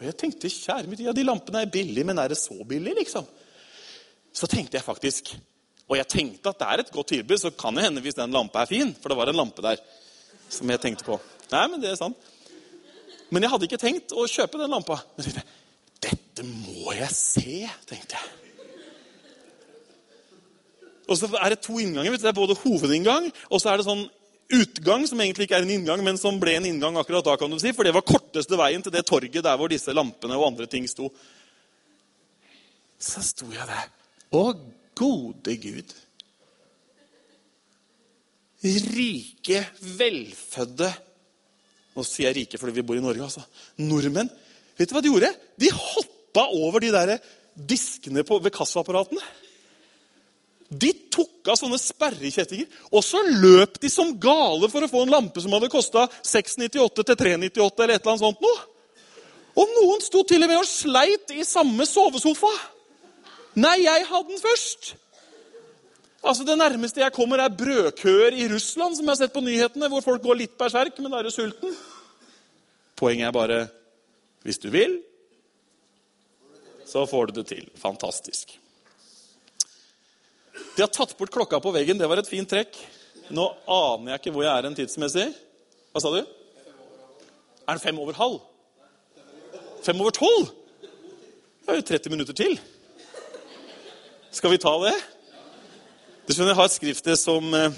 [0.00, 2.96] Og jeg tenkte, kjære mitt, ja, de lampene er billige, men er det så billig,
[3.02, 3.28] liksom?
[4.32, 5.32] Så tenkte jeg faktisk
[5.90, 8.30] Og jeg tenkte at det er et godt tilbud, så kan det hende hvis den
[8.30, 8.92] lampa er fin.
[8.94, 9.80] For det var en lampe der
[10.46, 11.16] som jeg tenkte på.
[11.50, 12.28] Nei, men det er sant.
[13.34, 15.00] Men jeg hadde ikke tenkt å kjøpe den lampa.
[15.16, 15.58] Men jeg tenkte,
[16.06, 17.56] dette må jeg se,
[17.90, 18.39] tenkte jeg.
[21.10, 22.16] Og så er det to innganger.
[22.16, 24.06] Det er både hovedinngang og så er det sånn
[24.50, 27.36] utgang, som egentlig ikke er en inngang, men som ble en inngang akkurat da.
[27.38, 30.38] kan du si, For det var korteste veien til det torget der hvor disse lampene
[30.38, 31.10] og andre ting sto.
[33.00, 33.90] Så sto jeg der.
[34.36, 34.44] Å,
[34.98, 35.94] gode Gud.
[38.60, 39.62] Rike,
[39.96, 40.90] velfødde
[41.96, 43.24] Nå sier jeg rike fordi vi bor i Norge.
[43.24, 43.42] altså.
[43.82, 44.28] Nordmenn.
[44.78, 45.30] Vet du hva de gjorde?
[45.58, 47.16] De hoppa over de der
[47.56, 49.24] diskene på, ved kassaapparatene.
[50.70, 55.14] De tok av sånne sperrekjettinger, og så løp de som gale for å få en
[55.16, 58.60] lampe som hadde kosta 698 til 398 eller et eller annet sånt noe.
[59.58, 62.52] Og noen sto til og med og sleit i samme sovesofa.
[63.58, 64.92] Nei, jeg hadde den først.
[66.20, 69.88] Altså Det nærmeste jeg kommer, er brødkøer i Russland, som jeg har sett på nyhetene,
[69.90, 71.74] hvor folk går litt berserk, men da er du sulten.
[72.94, 73.60] Poenget er bare
[74.46, 75.00] hvis du vil,
[76.86, 77.66] så får du det til.
[77.80, 78.59] Fantastisk.
[80.76, 81.98] De har tatt bort klokka på veggen.
[81.98, 82.76] Det var et fint trekk.
[83.30, 85.26] Nå aner jeg ikke hvor jeg er en tidsmessig.
[85.92, 86.20] Hva sa du?
[87.66, 88.40] Er den fem over halv?
[89.84, 90.50] Fem over tolv?
[90.80, 92.56] Det er jo 30 minutter til.
[94.34, 94.94] Skal vi ta det?
[96.26, 97.72] Du skjønner, Jeg har et skriftsted som, eh,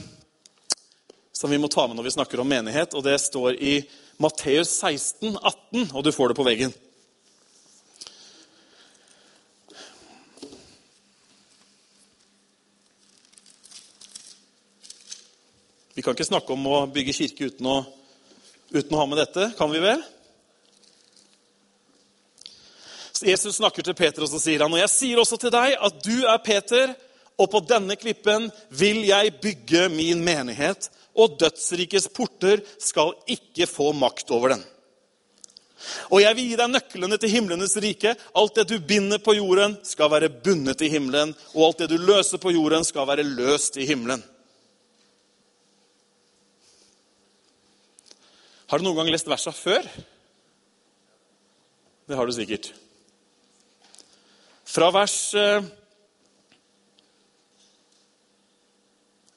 [1.32, 2.94] som vi må ta med når vi snakker om menighet.
[2.94, 6.74] og Det står i Matteus 16, 18, og du får det på veggen.
[15.94, 17.78] Vi kan ikke snakke om å bygge kirke uten å,
[18.72, 20.00] uten å ha med dette, kan vi vel?
[23.22, 26.00] Jesus snakker til Peter, og så sier han, og jeg sier også til deg at
[26.02, 26.94] du er Peter,
[27.38, 33.92] og på denne klippen vil jeg bygge min menighet, og dødsrikets porter skal ikke få
[33.92, 34.64] makt over den.
[36.08, 38.14] Og jeg vil gi deg nøklene til himlenes rike.
[38.38, 41.98] Alt det du binder på jorden, skal være bundet i himmelen, og alt det du
[41.98, 44.22] løser på jorden, skal være løst i himmelen.
[48.72, 49.84] Har du noen gang lest versa før?
[52.08, 52.70] Det har du sikkert.
[54.64, 55.66] Fra vers eh,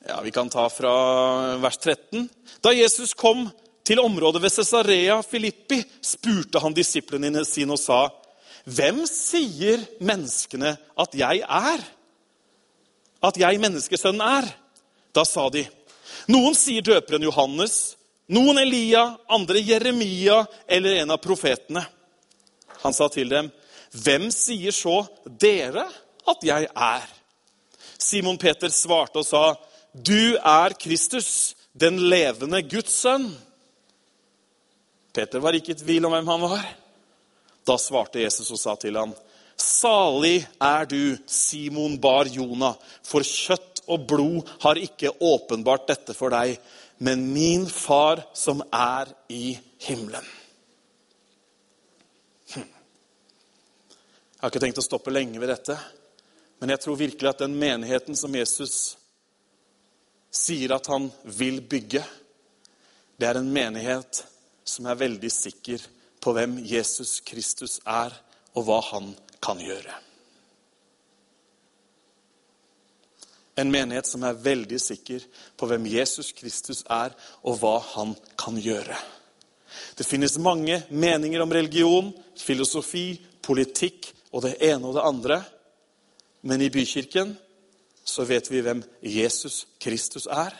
[0.08, 0.94] Ja, Vi kan ta fra
[1.60, 2.30] vers 13.
[2.64, 3.50] Da Jesus kom
[3.84, 8.08] til området ved Cesarea Filippi, spurte han disiplene sine og sa,
[8.64, 11.84] 'Hvem sier menneskene at jeg er?'
[13.20, 14.48] At jeg, menneskesønnen, er?
[15.12, 15.68] Da sa de,
[16.30, 21.86] 'Noen sier døperen Johannes.' Noen Elia, andre Jeremia eller en av profetene.
[22.82, 23.52] Han sa til dem,
[23.92, 25.86] 'Hvem sier så dere
[26.28, 27.14] at jeg er?'
[27.98, 29.56] Simon Peter svarte og sa,
[29.94, 33.36] 'Du er Kristus, den levende Guds sønn.'
[35.14, 36.66] Peter var ikke i tvil om hvem han var.
[37.66, 39.14] Da svarte Jesus og sa til ham,
[39.58, 46.30] 'Salig er du, Simon bar Jona, for kjøtt og blod har ikke åpenbart dette for
[46.30, 46.60] deg.'
[46.98, 50.26] Men min far som er i himmelen.
[52.54, 52.68] Hm.
[52.68, 55.78] Jeg har ikke tenkt å stoppe lenge ved dette,
[56.60, 58.96] men jeg tror virkelig at den menigheten som Jesus
[60.36, 62.04] sier at han vil bygge,
[63.18, 64.24] det er en menighet
[64.68, 65.84] som er veldig sikker
[66.24, 68.16] på hvem Jesus Kristus er,
[68.56, 69.12] og hva han
[69.44, 70.05] kan gjøre.
[73.56, 75.24] En menighet som er veldig sikker
[75.56, 77.16] på hvem Jesus Kristus er,
[77.48, 78.98] og hva han kan gjøre.
[79.96, 83.16] Det finnes mange meninger om religion, filosofi,
[83.46, 85.40] politikk og det ene og det andre.
[86.46, 87.34] Men i Bykirken
[88.06, 90.54] så vet vi hvem Jesus Kristus er,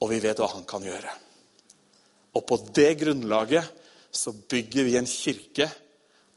[0.00, 1.12] og vi vet hva han kan gjøre.
[2.38, 3.68] Og på det grunnlaget
[4.14, 5.68] så bygger vi en kirke,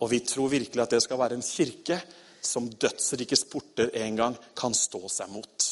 [0.02, 2.00] og vi tror virkelig at det skal være en kirke
[2.42, 5.68] som dødsrikes porter en gang kan stå seg mot.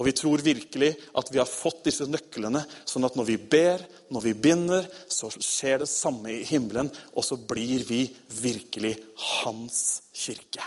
[0.00, 3.82] Og vi tror virkelig at vi har fått disse nøklene, sånn at når vi ber,
[4.08, 8.06] når vi binder, så skjer det samme i himmelen, og så blir vi
[8.40, 8.94] virkelig
[9.42, 10.64] hans kirke.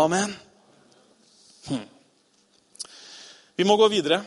[0.00, 0.32] Amen.
[1.68, 1.84] Hm.
[3.60, 4.22] Vi må gå videre.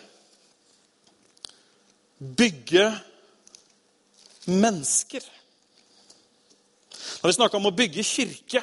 [2.20, 2.86] Bygge
[4.46, 5.26] mennesker.
[7.20, 8.62] Når vi snakker om å bygge kirke,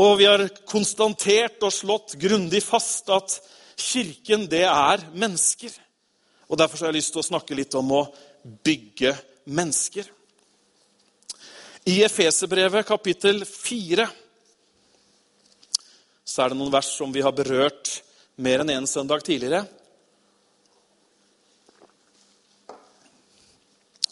[0.00, 3.34] Og vi har konstatert og slått grundig fast at
[3.76, 5.74] kirken, det er mennesker.
[6.48, 8.06] Og Derfor har jeg lyst til å snakke litt om å
[8.64, 9.12] bygge
[9.52, 10.08] mennesker.
[11.90, 14.08] I Efeserbrevet kapittel 4
[16.30, 17.92] så er det noen vers som vi har berørt
[18.40, 19.64] mer enn én en søndag tidligere.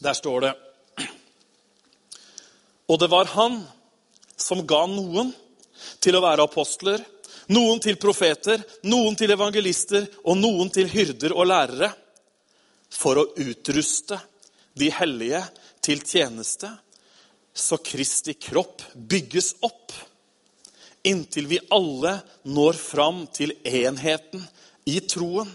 [0.03, 0.55] Der står det
[2.89, 3.61] Og det var han
[4.37, 5.35] som ga noen
[6.03, 7.03] til å være apostler,
[7.55, 11.93] noen til profeter, noen til evangelister og noen til hyrder og lærere,
[12.89, 14.19] for å utruste
[14.79, 15.43] de hellige
[15.85, 16.71] til tjeneste,
[17.53, 19.93] så Kristi kropp bygges opp,
[21.09, 22.19] inntil vi alle
[22.49, 24.45] når fram til enheten
[24.89, 25.51] i troen,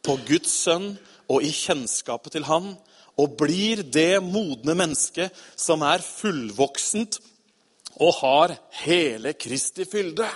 [0.00, 0.94] på Guds sønn
[1.30, 2.72] og i kjennskapet til Han,
[3.20, 7.18] og blir det modne mennesket som er fullvoksent
[8.00, 10.28] og har hele Kristi fylde.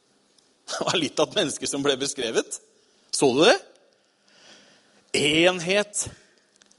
[0.70, 2.60] Det var litt av et menneske som ble beskrevet.
[3.10, 3.56] Så du det?
[5.18, 6.04] Enhet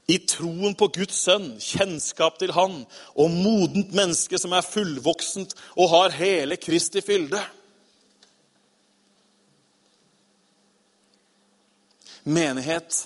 [0.08, 2.80] i troen på Guds sønn, kjennskap til Han
[3.12, 7.40] og modent menneske som er fullvoksent og har hele Kristi fylde.
[12.24, 13.02] Menighet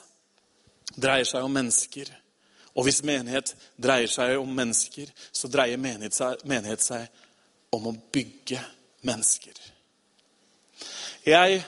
[0.96, 2.10] dreier seg om mennesker.
[2.76, 7.08] Og hvis menighet dreier seg om mennesker, så dreier menighet seg, menighet seg
[7.74, 8.60] om å bygge
[9.06, 9.56] mennesker.
[11.26, 11.62] Jeg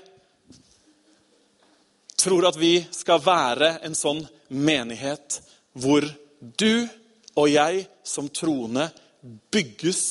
[2.18, 5.40] tror at vi skal være en sånn menighet
[5.78, 6.04] hvor
[6.38, 6.86] du
[7.38, 8.88] og jeg som troende
[9.52, 10.02] bygges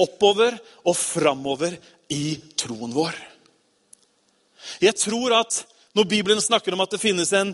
[0.00, 1.76] oppover og framover
[2.12, 3.16] i troen vår.
[4.80, 5.62] Jeg tror at
[5.96, 7.52] når Bibelen snakker om at det finnes en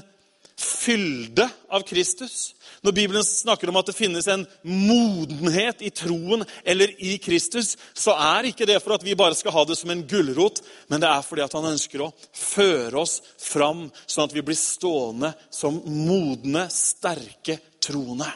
[0.57, 6.92] fylde av Kristus, når Bibelen snakker om at det finnes en modenhet i troen eller
[7.02, 10.04] i Kristus, så er ikke det for at vi bare skal ha det som en
[10.09, 14.44] gulrot, men det er fordi at han ønsker å føre oss fram, sånn at vi
[14.46, 18.30] blir stående som modne, sterke troende.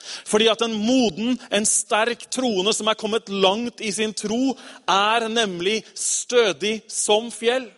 [0.00, 4.56] Fordi at en moden, en sterk troende som er kommet langt i sin tro,
[4.88, 7.68] er nemlig stødig som fjell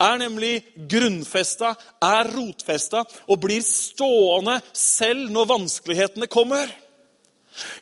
[0.00, 0.52] er nemlig
[0.90, 6.70] grunnfesta, er rotfesta og blir stående selv når vanskelighetene kommer.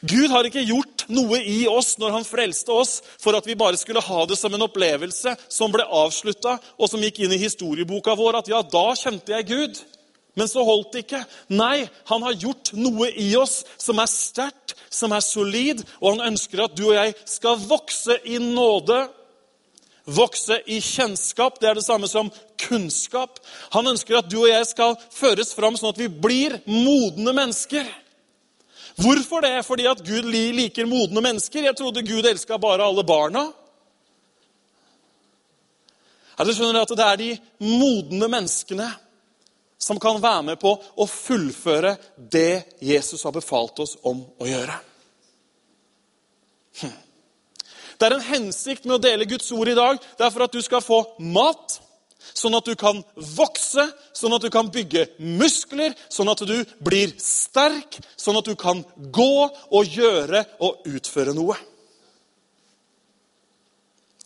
[0.01, 3.79] Gud har ikke gjort noe i oss når han frelste oss, for at vi bare
[3.81, 8.17] skulle ha det som en opplevelse som ble avslutta, og som gikk inn i historieboka
[8.17, 8.41] vår.
[8.41, 9.83] At ja, da kjente jeg Gud.
[10.37, 11.23] Men så holdt det ikke.
[11.57, 16.33] Nei, han har gjort noe i oss som er sterkt, som er solid, og han
[16.33, 19.01] ønsker at du og jeg skal vokse i nåde
[20.07, 22.31] Vokse i kjennskap, det er det samme som
[22.63, 23.41] kunnskap.
[23.75, 27.89] Han ønsker at du og jeg skal føres fram sånn at vi blir modne mennesker.
[28.97, 29.65] Hvorfor det?
[29.67, 31.67] Fordi at Gud liker modne mennesker?
[31.67, 33.49] Jeg trodde Gud elska bare alle barna.
[36.37, 37.31] Du skjønner at Det er de
[37.65, 38.89] modne menneskene
[39.79, 44.79] som kan være med på å fullføre det Jesus har befalt oss om å gjøre.
[46.81, 46.95] Hm.
[47.97, 50.01] Det er en hensikt med å dele Guds ord i dag.
[50.19, 51.01] Det er for at du skal få
[51.33, 51.79] mat,
[52.37, 53.87] sånn at du kan vokse,
[54.17, 58.83] sånn at du kan bygge muskler, sånn at du blir sterk, sånn at du kan
[59.15, 61.57] gå og gjøre og utføre noe.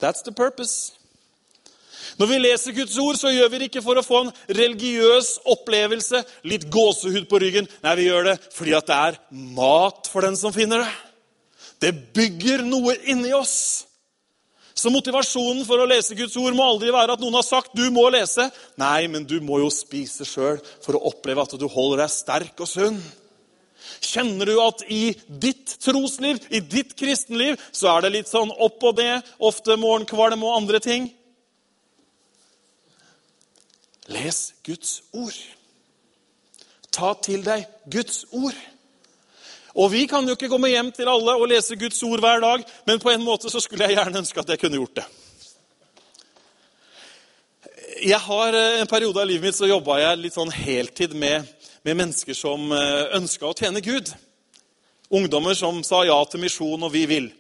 [0.00, 0.96] That's the purpose.
[2.18, 5.38] Når vi leser Guds ord, så gjør vi det ikke for å få en religiøs
[5.52, 7.68] opplevelse, litt gåsehud på ryggen.
[7.84, 9.20] Nei, vi gjør det fordi at det er
[9.56, 10.90] mat for den som finner det.
[11.80, 13.86] Det bygger noe inni oss.
[14.80, 17.86] Så motivasjonen for å lese Guds ord må aldri være at noen har sagt du
[17.92, 18.46] må lese.
[18.80, 22.62] Nei, men du må jo spise sjøl for å oppleve at du holder deg sterk
[22.64, 23.00] og sunn.
[24.00, 28.84] Kjenner du at i ditt trosliv, i ditt kristenliv, så er det litt sånn opp
[28.88, 31.10] og ned, ofte morgenkvalm og andre ting?
[34.10, 35.36] Les Guds ord.
[36.90, 38.56] Ta til deg Guds ord.
[39.74, 42.64] Og Vi kan jo ikke komme hjem til alle og lese Guds ord hver dag,
[42.86, 45.06] men på en måte så skulle jeg gjerne ønske at jeg kunne gjort det.
[48.00, 51.44] Jeg har eh, En periode av livet mitt så jobba jeg litt sånn heltid med,
[51.84, 54.10] med mennesker som eh, ønska å tjene Gud.
[55.10, 57.32] Ungdommer som sa ja til misjon og 'vi vil'.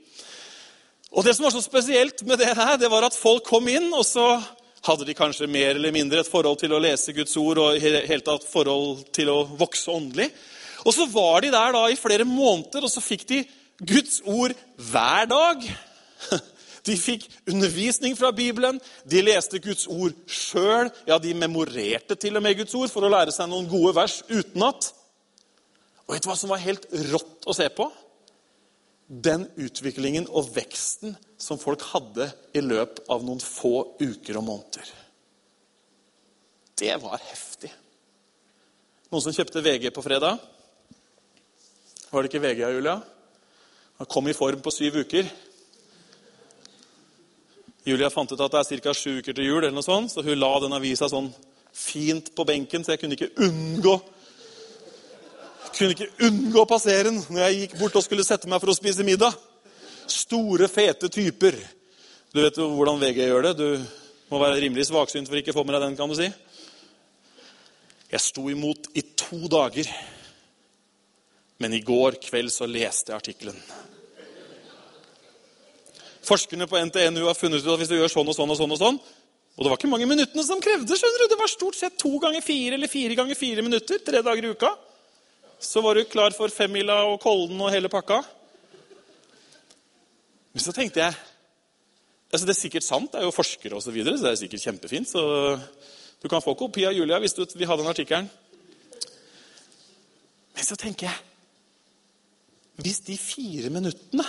[1.10, 3.92] Og Det som var så spesielt med det her, det var at folk kom inn,
[3.94, 4.42] og så
[4.86, 8.24] hadde de kanskje mer eller mindre et forhold til å lese Guds ord og helt
[8.24, 10.30] tatt forhold til å vokse åndelig.
[10.84, 13.42] Og så var de der da i flere måneder, og så fikk de
[13.80, 14.56] Guds ord
[14.90, 15.68] hver dag.
[16.80, 20.88] De fikk undervisning fra Bibelen, de leste Guds ord sjøl.
[21.04, 24.22] Ja, de memorerte til og med Guds ord for å lære seg noen gode vers
[24.30, 24.88] utenat.
[26.08, 27.84] Og vet du hva som var helt rått å se på?
[29.10, 34.92] den utviklingen og veksten som folk hadde i løpet av noen få uker og måneder.
[36.78, 37.72] Det var heftig.
[39.10, 40.38] Noen som kjøpte VG på fredag?
[42.10, 42.96] Var det ikke VG, Julia?
[44.00, 45.28] Han kom i form på syv uker.
[47.86, 48.94] Julia fant ut at det er ca.
[48.94, 51.30] sju uker til jul, eller noe sånt, så hun la den avisa sånn
[51.72, 53.98] fint på benken, så jeg kunne ikke unngå
[55.80, 58.72] kunne ikke unngå å passere den når jeg gikk bort og skulle sette meg for
[58.72, 59.32] å spise middag.
[60.10, 61.56] Store, fete typer.
[62.34, 63.54] Du vet jo hvordan VG gjør det.
[63.56, 66.28] Du må være rimelig svaksynt for ikke å få med deg den, kan du si.
[68.10, 69.88] Jeg sto imot i to dager,
[71.60, 73.56] men i går kveld så leste jeg artikkelen.
[76.24, 78.74] Forskerne på NTNU har funnet ut at hvis du gjør sånn og sånn og sånn
[78.76, 80.96] og sånn Og det var ikke mange minuttene som krevde.
[80.96, 81.28] skjønner du.
[81.28, 84.52] Det var stort sett to ganger fire eller fire ganger fire minutter tre dager i
[84.54, 84.70] uka.
[85.60, 88.22] Så var du klar for femmila og Kollen og hele pakka.
[90.54, 91.18] Men så tenkte jeg
[92.30, 94.40] altså Det er sikkert sant, det er jo forskere osv., så, videre, så det er
[94.44, 95.08] sikkert kjempefint.
[95.10, 95.20] Så
[96.22, 98.30] du kan få kopi av Julia hvis du vil ha den artikkelen.
[100.54, 101.29] Men så tenker jeg
[102.80, 104.24] Hvis de fire minuttene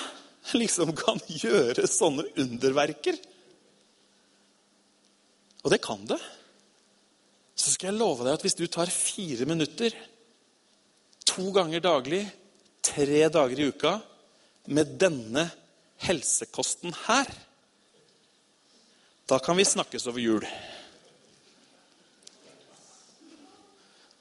[0.57, 3.17] liksom kan gjøre sånne underverker.
[5.61, 6.19] Og det kan det.
[7.55, 9.93] Så skal jeg love deg at hvis du tar fire minutter
[11.29, 12.23] to ganger daglig,
[12.83, 13.93] tre dager i uka,
[14.73, 15.45] med denne
[16.01, 17.29] helsekosten her,
[19.29, 20.45] da kan vi snakkes over jul.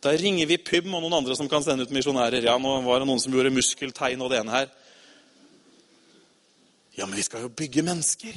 [0.01, 2.47] Da ringer vi Pym og noen andre som kan sende ut misjonærer.
[2.49, 4.71] Ja, nå var det noen som gjorde muskeltegn og det ene her.
[6.97, 8.37] Ja, men vi skal jo bygge mennesker.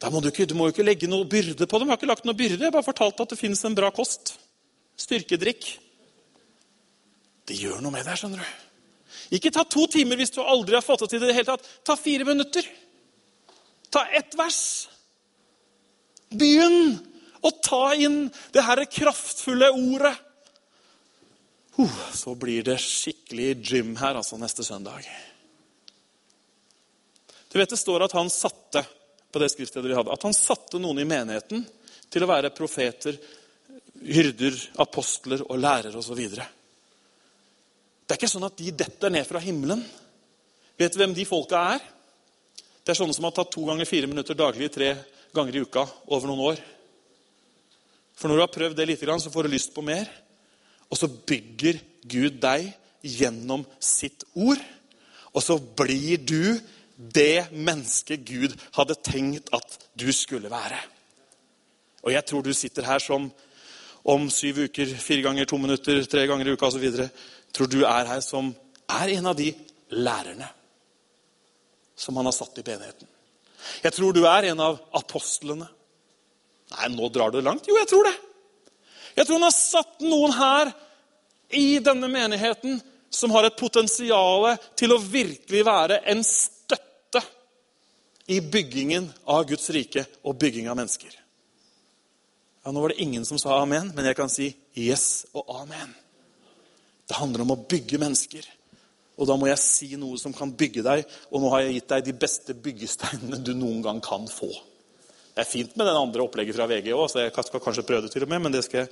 [0.00, 1.88] Da må du, ikke, du må jo ikke legge noe byrde på dem.
[1.88, 2.62] Jeg har ikke lagt noe byrde.
[2.64, 4.36] Jeg bare fortalt at det finnes en bra kost.
[4.98, 5.66] Styrkedrikk.
[7.48, 8.64] Det gjør noe med deg, skjønner du.
[9.36, 11.66] Ikke ta to timer hvis du aldri har fått det til det hele tatt.
[11.84, 12.64] Ta fire minutter.
[13.92, 14.62] Ta ett vers.
[16.32, 16.96] Begynn
[17.44, 20.14] å ta inn det her kraftfulle ordet.
[21.78, 25.06] Uh, så blir det skikkelig gym her altså neste søndag.
[27.48, 28.84] Du vet Det står at han satte
[29.32, 31.64] på det skriftstedet vi hadde, at han satte noen i menigheten
[32.08, 33.18] til å være profeter,
[33.98, 36.18] hyrder, apostler og lærere osv.
[38.08, 39.82] Det er ikke sånn at de detter ned fra himmelen.
[40.78, 41.82] Vet du hvem de folka er?
[42.82, 44.94] Det er sånne som har tatt to ganger fire minutter daglig tre
[45.36, 46.62] ganger i uka over noen år.
[48.16, 50.08] For når du har prøvd det litt, så får du lyst på mer.
[50.88, 52.70] Og så bygger Gud deg
[53.04, 54.60] gjennom sitt ord.
[55.34, 56.58] Og så blir du
[56.98, 60.80] det mennesket Gud hadde tenkt at du skulle være.
[62.02, 63.28] Og jeg tror du sitter her som
[64.08, 66.86] om syv uker, fire ganger to minutter, tre ganger i uka osv.
[67.54, 68.50] Tror du er her som
[68.88, 69.52] er en av de
[69.94, 70.48] lærerne
[71.98, 73.08] som han har satt i benigheten.
[73.82, 75.66] Jeg tror du er en av apostlene.
[76.72, 77.66] Nei, nå drar du langt.
[77.68, 78.14] Jo, jeg tror det.
[79.18, 80.70] Jeg tror han har satt noen her
[81.58, 82.78] i denne menigheten
[83.10, 87.22] som har et potensial til å virkelig være en støtte
[88.30, 91.16] i byggingen av Guds rike og bygging av mennesker.
[92.62, 95.96] Ja, Nå var det ingen som sa amen, men jeg kan si yes og amen.
[97.08, 98.44] Det handler om å bygge mennesker.
[99.18, 101.94] Og da må jeg si noe som kan bygge deg, og nå har jeg gitt
[101.94, 104.52] deg de beste byggesteinene du noen gang kan få.
[105.38, 108.02] Det er fint med den andre opplegget fra VG òg, så jeg skal kanskje prøve
[108.02, 108.88] det til og med, men det skal jeg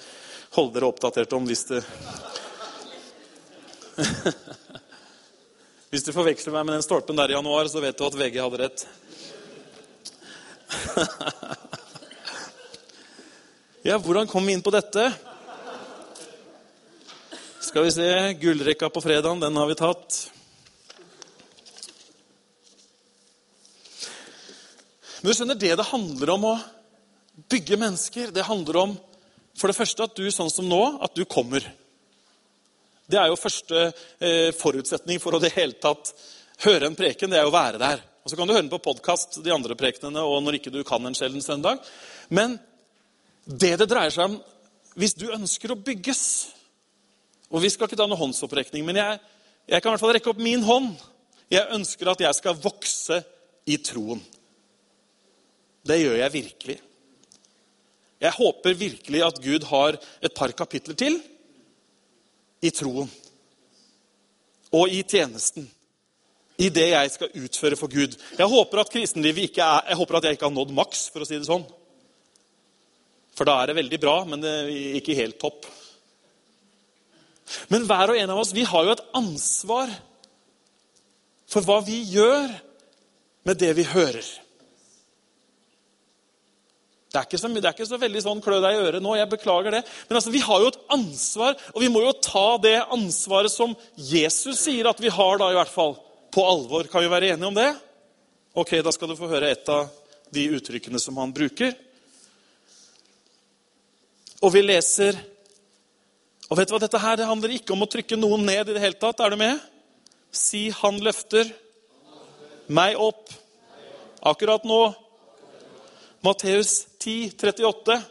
[0.55, 1.81] holde dere oppdatert om hvis det
[5.91, 8.39] Hvis du forveksler meg med den stolpen der i januar, så vet du at VG
[8.39, 8.87] hadde rett.
[13.91, 15.03] ja, hvordan kom vi inn på dette?
[17.59, 18.07] Skal vi se
[18.39, 20.36] Gullrekka på fredagen, den har vi tatt.
[25.27, 26.57] Men du skjønner, det det handler om å
[27.51, 28.93] bygge mennesker, det handler om
[29.59, 31.67] for det første at du sånn som nå, at du kommer.
[33.11, 33.89] Det er jo første
[34.23, 36.13] eh, forutsetning for å det hele tatt
[36.63, 37.35] høre en preken.
[37.35, 38.05] Det er jo å være der.
[38.23, 40.79] Og Så kan du høre den på podkast, de andre prekenene, og når ikke du
[40.87, 41.83] kan en sjelden søndag.
[42.31, 42.55] Men
[43.51, 44.39] det det dreier seg om
[44.95, 46.23] Hvis du ønsker å bygges
[47.51, 49.19] Og vi skal ikke ta noen håndsopprekning, men jeg,
[49.75, 50.95] jeg kan i hvert fall rekke opp min hånd.
[51.51, 53.25] Jeg ønsker at jeg skal vokse
[53.67, 54.23] i troen.
[55.87, 56.77] Det gjør jeg virkelig.
[58.21, 61.19] Jeg håper virkelig at Gud har et par kapitler til
[62.65, 63.11] i troen
[64.75, 65.69] og i tjenesten
[66.57, 68.17] i det jeg skal utføre for Gud.
[68.39, 71.23] Jeg håper at kristenlivet ikke er, jeg håper at jeg ikke har nådd maks, for
[71.23, 71.67] å si det sånn.
[73.37, 75.69] For da er det veldig bra, men det er ikke helt topp.
[77.69, 79.93] Men hver og en av oss vi har jo et ansvar
[81.47, 82.49] for hva vi gjør
[83.47, 84.25] med det vi hører.
[87.17, 89.15] Det er, så, det er ikke så, veldig sånn klø deg i øret nå.
[89.17, 89.83] jeg beklager det.
[90.09, 93.73] Men altså, vi har jo et ansvar, og vi må jo ta det ansvaret som
[93.97, 95.97] Jesus sier at vi har, da i hvert fall,
[96.35, 96.91] på alvor.
[96.93, 97.71] Kan vi være enige om det?
[98.57, 99.89] Ok, Da skal du få høre et av
[100.33, 101.73] de uttrykkene som han bruker.
[104.45, 105.17] Og vi leser
[106.51, 108.77] Og vet du hva dette her, Det handler ikke om å trykke noen ned i
[108.77, 109.21] det hele tatt.
[109.21, 109.59] Er du med?
[110.31, 111.51] Si 'Han løfter
[112.69, 113.33] meg opp'.
[114.23, 115.06] Akkurat nå.
[116.27, 118.03] Matteus 10, 38.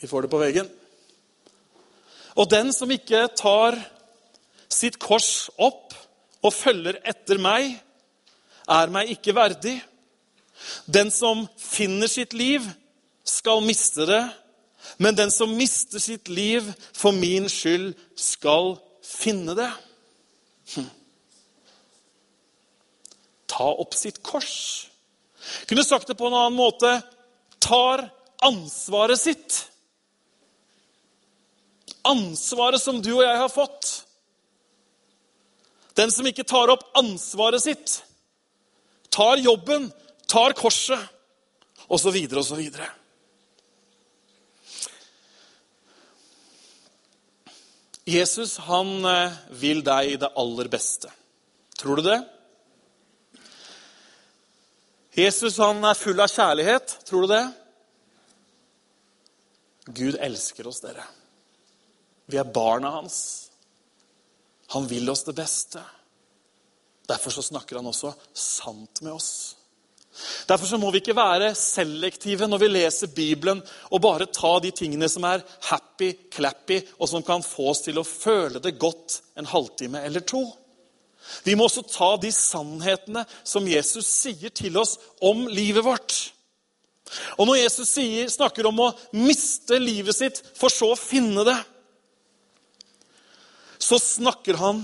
[0.00, 0.66] Vi får det på veggen.
[2.36, 3.78] Og den som ikke tar
[4.68, 5.94] sitt kors opp
[6.44, 7.78] og følger etter meg,
[8.68, 9.78] er meg ikke verdig.
[10.84, 12.66] Den som finner sitt liv,
[13.24, 14.20] skal miste det.
[15.00, 19.72] Men den som mister sitt liv for min skyld, skal finne det.
[20.76, 20.92] Hm.
[23.48, 24.87] Ta opp sitt kors.
[25.66, 26.92] Kunne sagt det på en annen måte
[27.62, 28.04] tar
[28.44, 29.58] ansvaret sitt.
[32.08, 33.90] Ansvaret som du og jeg har fått.
[35.98, 37.98] Den som ikke tar opp ansvaret sitt,
[39.10, 39.88] tar jobben,
[40.30, 41.00] tar korset,
[41.90, 42.62] osv., osv.
[48.08, 51.10] Jesus han eh, vil deg det aller beste.
[51.78, 52.20] Tror du det?
[55.18, 56.98] Jesus han er full av kjærlighet.
[57.08, 57.44] Tror du det?
[59.98, 61.04] Gud elsker oss, dere.
[62.28, 63.20] Vi er barna hans.
[64.74, 65.80] Han vil oss det beste.
[67.08, 69.30] Derfor så snakker han også sant med oss.
[70.48, 73.60] Derfor så må vi ikke være selektive når vi leser Bibelen
[73.90, 78.06] og bare ta de tingene som er happy-clappy, og som kan få oss til å
[78.06, 80.42] føle det godt en halvtime eller to.
[81.44, 86.16] Vi må også ta de sannhetene som Jesus sier til oss om livet vårt.
[87.38, 91.56] Og når Jesus sier, snakker om å miste livet sitt for så å finne det,
[93.78, 94.82] så snakker han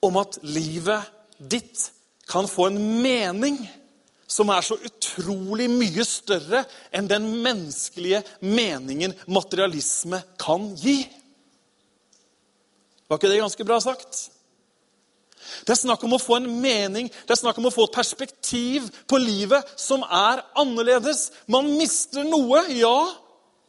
[0.00, 1.90] om at livet ditt
[2.30, 3.58] kan få en mening
[4.30, 6.62] som er så utrolig mye større
[6.94, 11.02] enn den menneskelige meningen materialisme kan gi.
[13.10, 14.28] Var ikke det ganske bra sagt?
[15.66, 17.96] Det er snakk om å få en mening, det er snakk om å få et
[17.96, 21.28] perspektiv på livet som er annerledes.
[21.50, 22.98] Man mister noe, ja.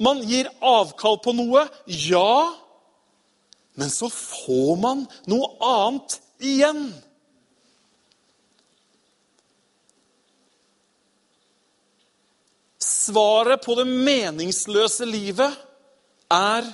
[0.02, 2.34] Man gir avkall på noe, ja.
[3.78, 6.90] Men så får man noe annet igjen.
[12.82, 15.54] Svaret på det meningsløse livet
[16.32, 16.68] er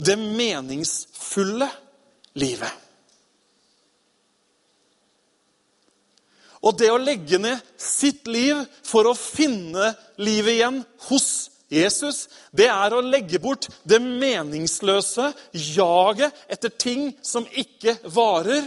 [0.00, 1.68] det meningsfulle
[2.38, 2.89] livet.
[6.60, 11.30] Og det å legge ned sitt liv for å finne livet igjen hos
[11.70, 18.66] Jesus, det er å legge bort det meningsløse jaget etter ting som ikke varer,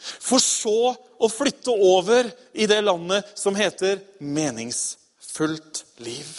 [0.00, 6.30] for så å flytte over i det landet som heter meningsfullt liv.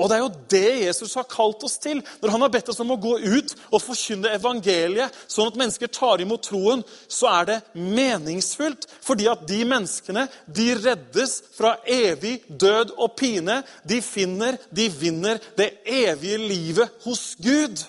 [0.00, 2.80] Og Det er jo det Jesus har kalt oss til når han har bedt oss
[2.80, 6.80] om å gå ut og forkynne evangeliet, sånn at mennesker tar imot troen.
[7.04, 13.60] Så er det meningsfullt, fordi at de menneskene de reddes fra evig død og pine.
[13.84, 17.84] De finner, de vinner det evige livet hos Gud.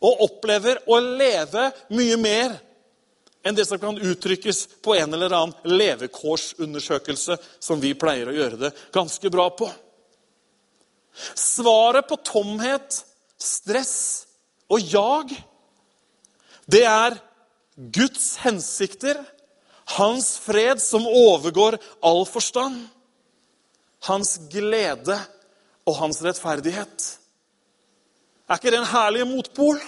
[0.00, 2.56] Og opplever å leve mye mer
[3.44, 8.64] enn det som kan uttrykkes på en eller annen levekårsundersøkelse, som vi pleier å gjøre
[8.64, 9.68] det ganske bra på.
[11.34, 13.02] Svaret på tomhet,
[13.40, 14.26] stress
[14.70, 15.32] og jag,
[16.70, 17.18] det er
[17.76, 19.18] Guds hensikter,
[19.96, 22.84] hans fred som overgår all forstand,
[24.06, 25.16] hans glede
[25.88, 27.06] og hans rettferdighet.
[28.48, 29.80] Er ikke det en herlig motpol?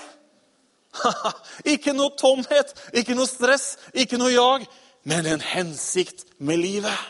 [1.74, 4.66] ikke noe tomhet, ikke noe stress, ikke noe jag,
[5.08, 7.08] men en hensikt med livet.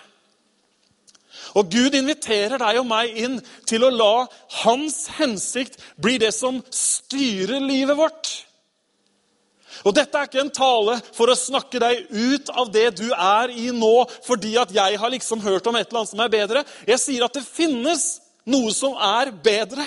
[1.58, 3.36] Og Gud inviterer deg og meg inn
[3.68, 4.14] til å la
[4.62, 8.32] hans hensikt bli det som styrer livet vårt.
[9.82, 13.52] Og Dette er ikke en tale for å snakke deg ut av det du er
[13.54, 13.94] i nå,
[14.26, 16.62] fordi at jeg har liksom hørt om et eller annet som er bedre.
[16.86, 18.06] Jeg sier at det finnes
[18.48, 19.86] noe som er bedre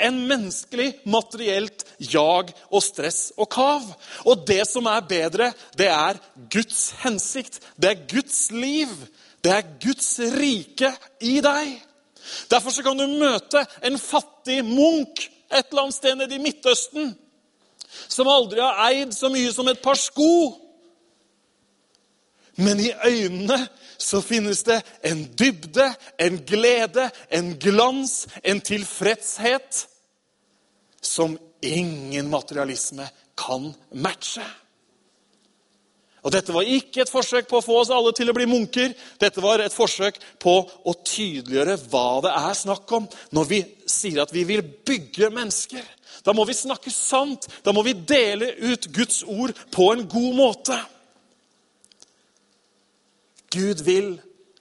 [0.00, 3.84] enn menneskelig, materielt jag og stress og kav.
[4.24, 6.20] Og det som er bedre, det er
[6.52, 7.60] Guds hensikt.
[7.76, 8.90] Det er Guds liv.
[9.44, 11.76] Det er Guds rike i deg.
[12.50, 17.16] Derfor kan du møte en fattig munk et eller annet sted nede i Midtøsten.
[18.08, 20.54] som aldri har eid så mye som et par sko.
[22.56, 23.58] Men i øynene
[23.98, 25.88] så finnes det en dybde,
[26.18, 29.86] en glede, en glans, en tilfredshet
[31.02, 34.44] som ingen materialisme kan matche.
[36.20, 38.92] Og Dette var ikke et forsøk på å få oss alle til å bli munker.
[39.20, 44.20] Dette var et forsøk på å tydeliggjøre hva det er snakk om når vi sier
[44.24, 45.84] at vi vil bygge mennesker.
[46.24, 47.48] Da må vi snakke sant.
[47.64, 50.76] Da må vi dele ut Guds ord på en god måte.
[53.50, 54.12] Gud vil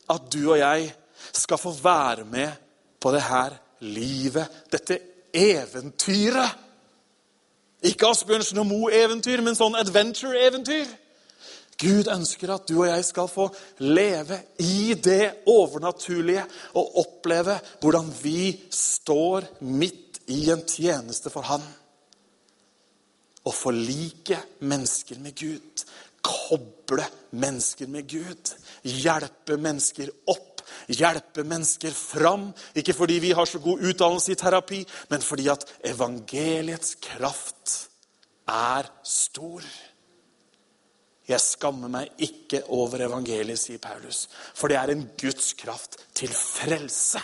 [0.09, 0.87] at du og jeg
[1.35, 2.55] skal få være med
[2.99, 4.97] på det her livet, dette
[5.35, 6.55] eventyret.
[7.85, 10.89] Ikke Asbjørnsen og Moe-eventyr, men sånn adventure-eventyr.
[11.79, 13.47] Gud ønsker at du og jeg skal få
[13.87, 16.43] leve i det overnaturlige
[16.79, 21.63] og oppleve hvordan vi står midt i en tjeneste for Han.
[23.47, 25.85] Å forlike mennesker med Gud,
[26.19, 27.05] koble
[27.39, 28.51] mennesker med Gud,
[28.83, 30.61] hjelpe mennesker opp,
[30.91, 32.49] hjelpe mennesker fram.
[32.75, 37.77] Ikke fordi vi har så god utdannelse i terapi, men fordi at evangeliets kraft
[38.49, 39.63] er stor.
[41.29, 44.23] Jeg skammer meg ikke over evangeliet, sier Paulus,
[44.57, 47.21] for det er en Guds kraft til frelse.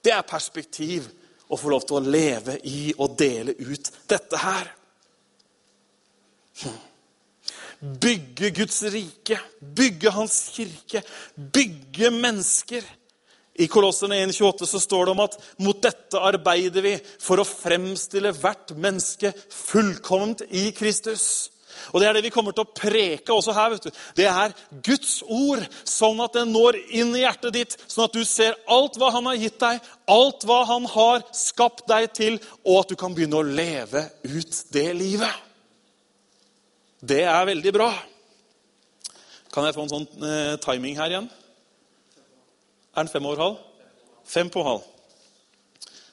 [0.00, 1.10] Det er perspektiv
[1.48, 4.70] å få lov til å leve i og dele ut dette her.
[7.78, 11.02] Bygge Guds rike, bygge Hans kirke,
[11.36, 12.88] bygge mennesker.
[13.58, 15.36] I Kolosserne 1,28 så står det om at
[15.66, 21.50] mot dette arbeider vi for å fremstille hvert menneske fullkomment i Kristus.
[21.92, 23.70] Og Det er det vi kommer til å preke også her.
[23.70, 23.90] vet du.
[24.16, 24.54] Det er
[24.84, 28.98] Guds ord, sånn at det når inn i hjertet ditt, sånn at du ser alt
[28.98, 32.96] hva Han har gitt deg, alt hva Han har skapt deg til, og at du
[32.96, 35.44] kan begynne å leve ut det livet.
[37.00, 37.92] Det er veldig bra.
[39.54, 41.28] Kan jeg få en sånn eh, timing her igjen?
[42.94, 43.60] Er den fem over halv?
[44.28, 44.82] Fem på halv.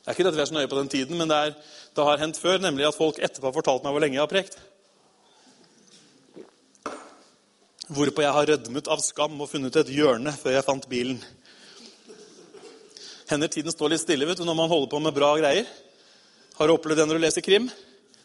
[0.06, 1.54] Det er ikke dette vi er så nøye på den tiden, men det, er,
[1.98, 4.30] det har hendt før, nemlig at folk etterpå har fortalt meg hvor lenge jeg har
[4.30, 4.60] prekt.
[7.86, 11.20] Hvorpå jeg har rødmet av skam og funnet et hjørne før jeg fant bilen.
[13.30, 15.70] Hender tiden står litt stille vet du, når man holder på med bra greier.
[16.58, 17.70] Har du opplevd det når du leser krim?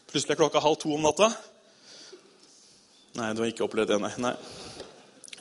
[0.09, 1.29] Plutselig er klokka halv to om natta.
[3.19, 4.11] Nei, du har ikke opplevd det, nei.
[4.23, 4.33] nei.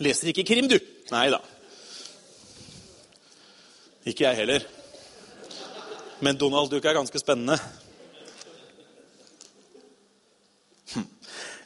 [0.04, 0.76] Leser ikke krim, du?
[1.12, 1.40] Nei da.
[4.04, 4.64] Ikke jeg heller.
[6.20, 7.56] Men Donald Duck er ganske spennende.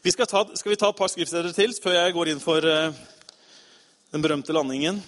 [0.04, 2.60] Vi skal, ta, skal, vi ta et par skriftsteder til før jeg går inn for
[2.68, 2.92] uh,
[4.12, 4.98] den berømte landingen?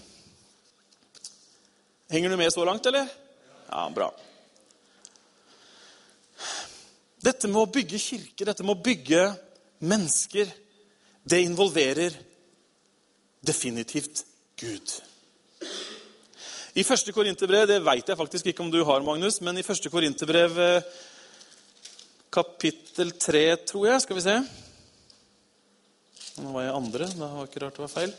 [2.08, 3.04] Henger du med så langt, eller?
[3.68, 4.08] Ja, bra.
[7.28, 9.28] Dette med å bygge kirke, dette med å bygge
[9.84, 10.56] mennesker,
[11.28, 12.16] det involverer
[13.44, 14.24] definitivt
[14.56, 14.98] Gud.
[16.72, 19.92] I første Korinterbrev det vet jeg faktisk ikke om du har, Magnus, men i første
[19.92, 20.94] Korinterbrev eh,
[22.32, 24.40] kapittel 3, tror jeg Skal vi se
[26.36, 27.06] nå var jeg andre.
[27.08, 28.16] Det var ikke rart det var feil.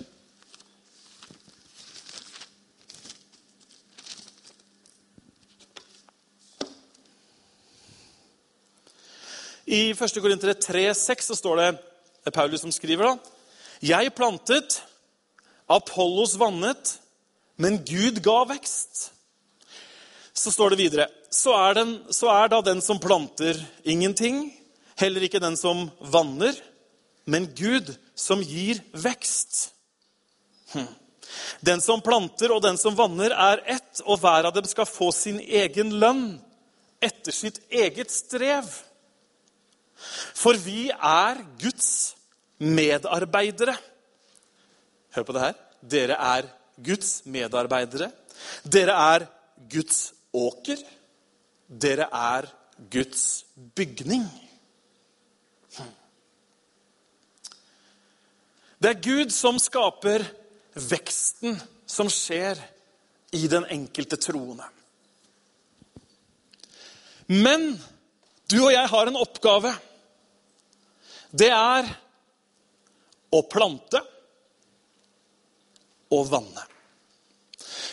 [9.68, 10.22] I 1.
[10.24, 13.34] Korinter 3,6 så står det det er Paulus som skriver da,
[13.84, 14.82] Jeg plantet,
[15.70, 16.98] Apollos vannet,
[17.56, 19.12] men Gud ga vekst.
[20.34, 24.48] Så står det videre så er, den, så er da den som planter, ingenting.
[24.98, 26.56] Heller ikke den som vanner,
[27.28, 29.70] men Gud som gir vekst.
[30.74, 30.90] Hm.
[31.62, 35.12] Den som planter og den som vanner, er ett, og hver av dem skal få
[35.16, 36.26] sin egen lønn
[37.04, 38.68] etter sitt eget strev.
[40.38, 41.90] For vi er Guds
[42.58, 43.76] medarbeidere.
[45.16, 45.58] Hør på det her.
[45.82, 46.50] Dere er
[46.84, 48.12] Guds medarbeidere.
[48.64, 49.28] Dere er
[49.70, 50.82] Guds åker.
[51.68, 52.50] Dere er
[52.94, 53.46] Guds
[53.76, 54.26] bygning.
[58.88, 60.24] Det er Gud som skaper
[60.80, 61.58] veksten
[61.92, 62.56] som skjer
[63.36, 64.64] i den enkelte troende.
[67.28, 67.74] Men
[68.48, 69.74] du og jeg har en oppgave.
[71.36, 71.92] Det er
[73.36, 74.00] å plante
[76.16, 76.64] og vanne.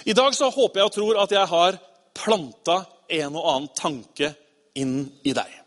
[0.07, 1.83] I dag så håper jeg og tror at jeg har
[2.23, 2.79] planta
[3.19, 4.31] en og annen tanke
[4.79, 5.64] inn i deg.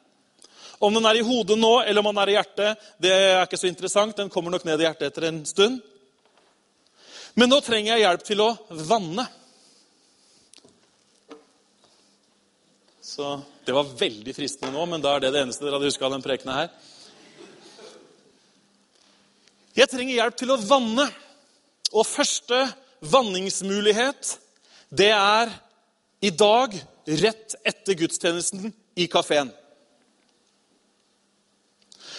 [0.79, 3.59] Om den er i hodet nå eller om den er i hjertet, det er ikke
[3.59, 4.17] så interessant.
[4.17, 5.79] Den kommer nok ned i hjertet etter en stund.
[7.37, 8.51] Men nå trenger jeg hjelp til å
[8.89, 9.27] vanne.
[13.01, 16.05] Så Det var veldig fristende nå, men da er det det eneste dere hadde huska
[16.07, 16.69] av den prekenen her.
[19.75, 21.03] Jeg trenger hjelp til å vanne.
[21.91, 22.61] Og første
[23.11, 24.31] vanningsmulighet,
[24.89, 25.51] det er
[26.23, 26.73] i dag
[27.21, 29.51] rett etter gudstjenesten i kafeen.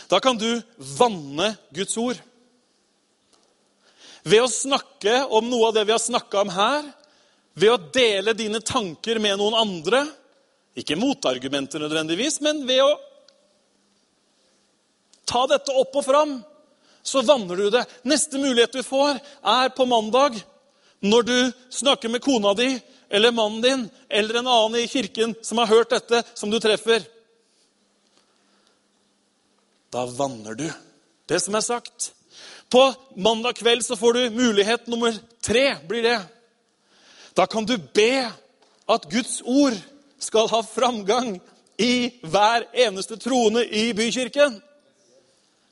[0.09, 0.63] Da kan du
[0.99, 2.17] vanne Guds ord.
[4.25, 6.89] Ved å snakke om noe av det vi har snakka om her,
[7.59, 10.05] ved å dele dine tanker med noen andre
[10.79, 12.93] Ikke motargumenter nødvendigvis, men ved å
[15.27, 16.37] ta dette opp og fram,
[17.03, 17.83] så vanner du det.
[18.07, 20.39] Neste mulighet du får, er på mandag,
[21.03, 21.39] når du
[21.75, 22.69] snakker med kona di
[23.11, 27.03] eller mannen din eller en annen i kirken som har hørt dette, som du treffer.
[29.91, 30.69] Da vanner du
[31.29, 32.13] det som er sagt.
[32.69, 35.77] På mandag kveld så får du mulighet nummer tre.
[35.89, 36.21] blir det.
[37.35, 38.33] Da kan du be
[38.87, 39.77] at Guds ord
[40.19, 41.41] skal ha framgang
[41.77, 44.61] i hver eneste trone i bykirken.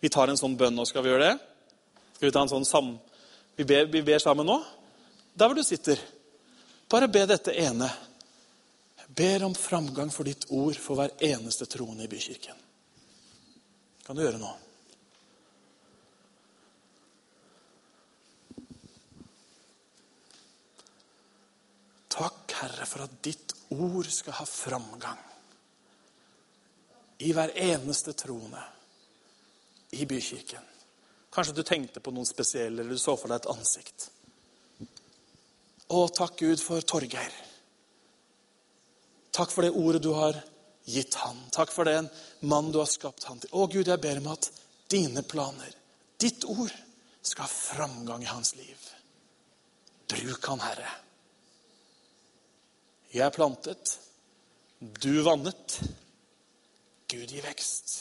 [0.01, 0.85] Vi tar en sånn bønn nå.
[0.87, 1.39] Skal vi gjøre det?
[2.17, 2.97] Skal Vi ta en sånn sam...
[3.57, 4.59] Vi ber, vi ber sammen nå.
[5.35, 6.01] Der hvor du sitter.
[6.93, 7.89] Bare be dette ene.
[9.01, 12.66] Jeg ber om framgang for ditt ord for hver eneste trone i bykirken.
[14.07, 14.53] Kan du gjøre nå.
[22.17, 25.19] Takk, Herre, for at ditt ord skal ha framgang
[27.27, 28.63] i hver eneste troende
[29.97, 30.63] i bykirken.
[31.33, 34.07] Kanskje du tenkte på noen spesielle, eller du så for deg et ansikt.
[35.87, 37.35] Å, takk Gud for Torgeir.
[39.37, 40.39] Takk for det ordet du har
[40.87, 41.39] gitt han.
[41.55, 42.09] Takk for den
[42.47, 43.53] mann du har skapt han til.
[43.53, 44.51] Å Gud, jeg ber om at
[44.91, 45.73] dine planer,
[46.21, 46.73] ditt ord,
[47.27, 48.83] skal ha framgang i hans liv.
[50.07, 50.91] Bruk han, Herre.
[53.11, 53.97] Jeg plantet,
[54.79, 55.81] du vannet.
[57.11, 57.97] Gud gir vekst.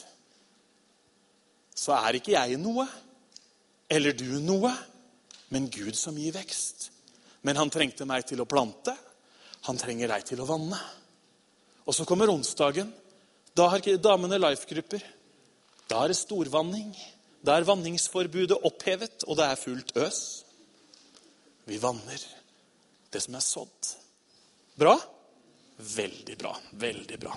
[1.75, 2.85] Så er ikke jeg noe,
[3.89, 4.71] eller du noe,
[5.53, 6.89] men Gud som gir vekst.
[7.45, 8.93] Men han trengte meg til å plante.
[9.69, 10.79] Han trenger deg til å vanne.
[11.85, 12.89] Og så kommer onsdagen.
[13.55, 15.03] Da har damene life-grupper.
[15.87, 16.89] Da er det storvanning.
[17.45, 20.21] Da er vanningsforbudet opphevet, og det er fullt øs.
[21.65, 22.21] Vi vanner
[23.13, 23.91] det som er sådd.
[24.75, 24.95] Bra?
[25.77, 26.55] Veldig bra.
[26.71, 27.35] Veldig bra.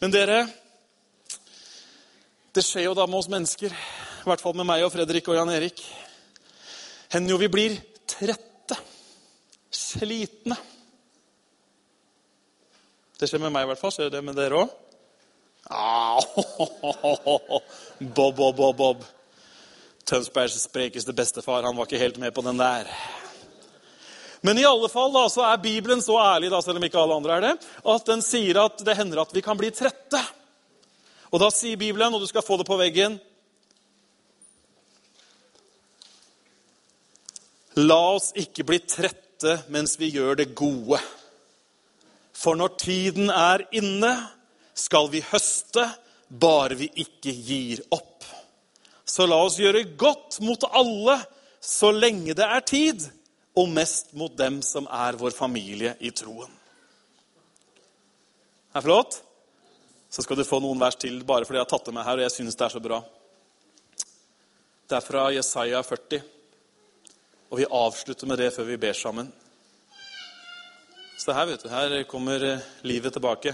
[0.00, 0.42] Men dere
[2.50, 5.36] Det skjer jo da med oss mennesker, i hvert fall med meg og Fredrik og
[5.36, 5.78] Jan Erik,
[7.14, 7.76] hender jo vi blir
[8.10, 8.74] trette,
[9.70, 10.56] slitne.
[13.20, 13.92] Det skjer med meg i hvert fall.
[13.92, 14.70] Skjer det med dere òg?
[15.68, 16.24] Ah,
[18.16, 19.02] Bob, Bob, Bob, Bob.
[20.08, 21.66] Tønsbergs sprekeste bestefar.
[21.68, 22.88] Han var ikke helt med på den der.
[24.40, 27.20] Men i alle fall da, så er Bibelen så ærlig, da, selv om ikke alle
[27.20, 27.54] andre er det,
[27.92, 30.22] at den sier at det hender at vi kan bli trette.
[31.28, 33.20] Og da sier Bibelen, og du skal få det på veggen
[37.78, 40.98] La oss ikke bli trette mens vi gjør det gode.
[42.40, 44.14] For når tiden er inne,
[44.74, 45.84] skal vi høste,
[46.30, 48.24] bare vi ikke gir opp.
[49.04, 51.18] Så la oss gjøre godt mot alle
[51.60, 53.04] så lenge det er tid
[53.58, 56.52] og mest mot dem som er vår familie i troen.
[58.70, 59.18] Er det flott?
[60.10, 62.18] Så skal du få noen vers til bare fordi jeg har tatt det med her,
[62.18, 63.02] og jeg syns det er så bra.
[64.90, 66.22] Det er fra Jesaja 40,
[67.50, 69.28] og vi avslutter med det før vi ber sammen.
[71.20, 73.52] Så her, vet du, her kommer eh, livet tilbake.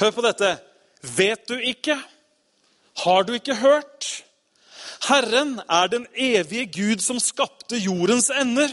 [0.00, 0.54] Hør på dette.
[1.04, 1.98] Vet du ikke?
[3.02, 4.06] Har du ikke hørt?
[5.10, 8.72] Herren er den evige Gud som skapte jordens ender.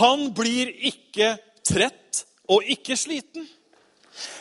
[0.00, 3.46] Han blir ikke trett og ikke sliten.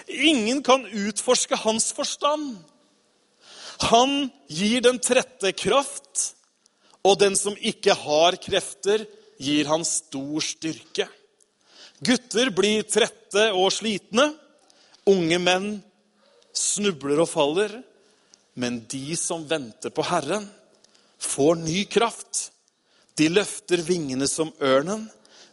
[0.09, 2.55] Ingen kan utforske hans forstand.
[3.91, 6.32] Han gir den trette kraft,
[7.05, 9.05] og den som ikke har krefter,
[9.38, 11.05] gir han stor styrke.
[12.05, 14.29] Gutter blir trette og slitne.
[15.07, 15.69] Unge menn
[16.53, 17.73] snubler og faller.
[18.57, 20.47] Men de som venter på Herren,
[21.17, 22.51] får ny kraft.
[23.17, 25.07] De løfter vingene som ørnen.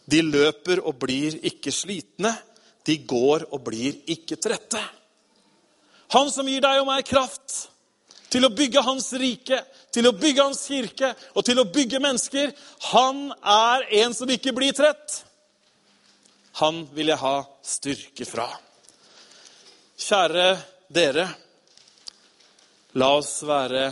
[0.05, 2.35] De løper og blir ikke slitne.
[2.85, 4.81] De går og blir ikke trette.
[6.13, 7.65] Han som gir deg og meg kraft
[8.29, 9.57] til å bygge hans rike,
[9.93, 12.51] til å bygge hans kirke og til å bygge mennesker,
[12.91, 15.24] han er en som ikke blir trett.
[16.61, 17.35] Han vil jeg ha
[17.65, 18.47] styrke fra.
[19.99, 20.47] Kjære
[20.91, 21.25] dere,
[22.95, 23.89] la oss være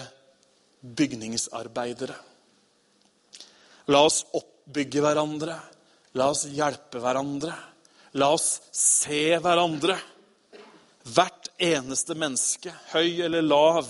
[0.83, 2.15] bygningsarbeidere.
[3.91, 5.57] La oss oppbygge hverandre.
[6.15, 7.51] La oss hjelpe hverandre.
[8.19, 9.97] La oss se hverandre.
[11.03, 13.89] Hvert eneste menneske, høy eller lav,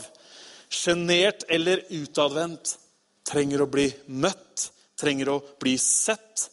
[0.73, 2.79] sjenert eller utadvendt,
[3.23, 3.85] trenger å bli
[4.17, 6.47] møtt, trenger å bli sett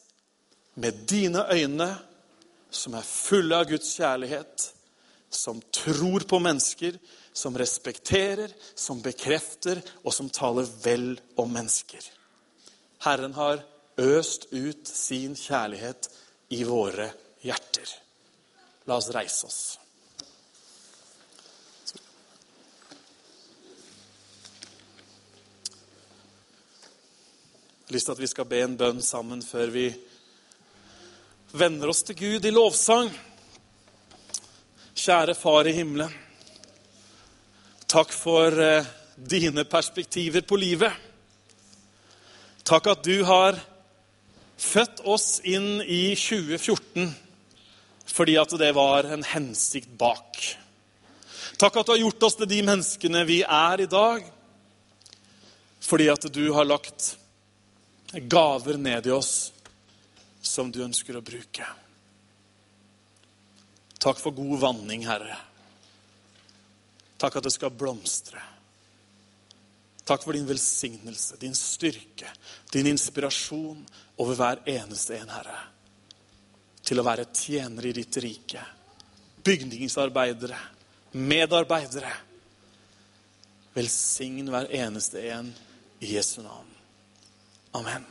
[0.81, 1.89] med dine øyne,
[2.71, 4.69] som er fulle av Guds kjærlighet,
[5.31, 6.97] som tror på mennesker,
[7.33, 12.03] som respekterer, som bekrefter, og som taler vel om mennesker.
[13.07, 13.63] Herren har
[14.01, 16.11] øst ut sin kjærlighet
[16.51, 17.11] i våre
[17.45, 17.95] hjerter.
[18.87, 19.61] La oss reise oss.
[27.91, 29.89] Jeg har lyst til at vi skal be en bønn sammen før vi
[31.53, 33.11] vender oss til Gud i lovsang.
[34.95, 36.13] Kjære Far i himmelen.
[37.91, 38.87] Takk for eh,
[39.17, 40.93] dine perspektiver på livet.
[42.63, 43.59] Takk at du har
[44.61, 47.11] født oss inn i 2014
[48.11, 50.39] fordi at det var en hensikt bak.
[51.63, 54.25] Takk at du har gjort oss til de menneskene vi er i dag,
[55.81, 57.13] fordi at du har lagt
[58.11, 59.53] gaver ned i oss
[60.43, 61.67] som du ønsker å bruke.
[64.01, 65.37] Takk for god vanning, Herre.
[67.21, 68.41] Takk at det skal blomstre.
[70.09, 72.31] Takk for din velsignelse, din styrke,
[72.73, 73.85] din inspirasjon
[74.17, 75.59] over hver eneste en, Herre.
[76.83, 78.65] Til å være tjenere i ditt rike.
[79.45, 80.59] Bygningsarbeidere,
[81.13, 82.15] medarbeidere.
[83.77, 85.53] Velsign hver eneste en
[86.01, 86.73] i Jesu navn.
[87.77, 88.09] Amen.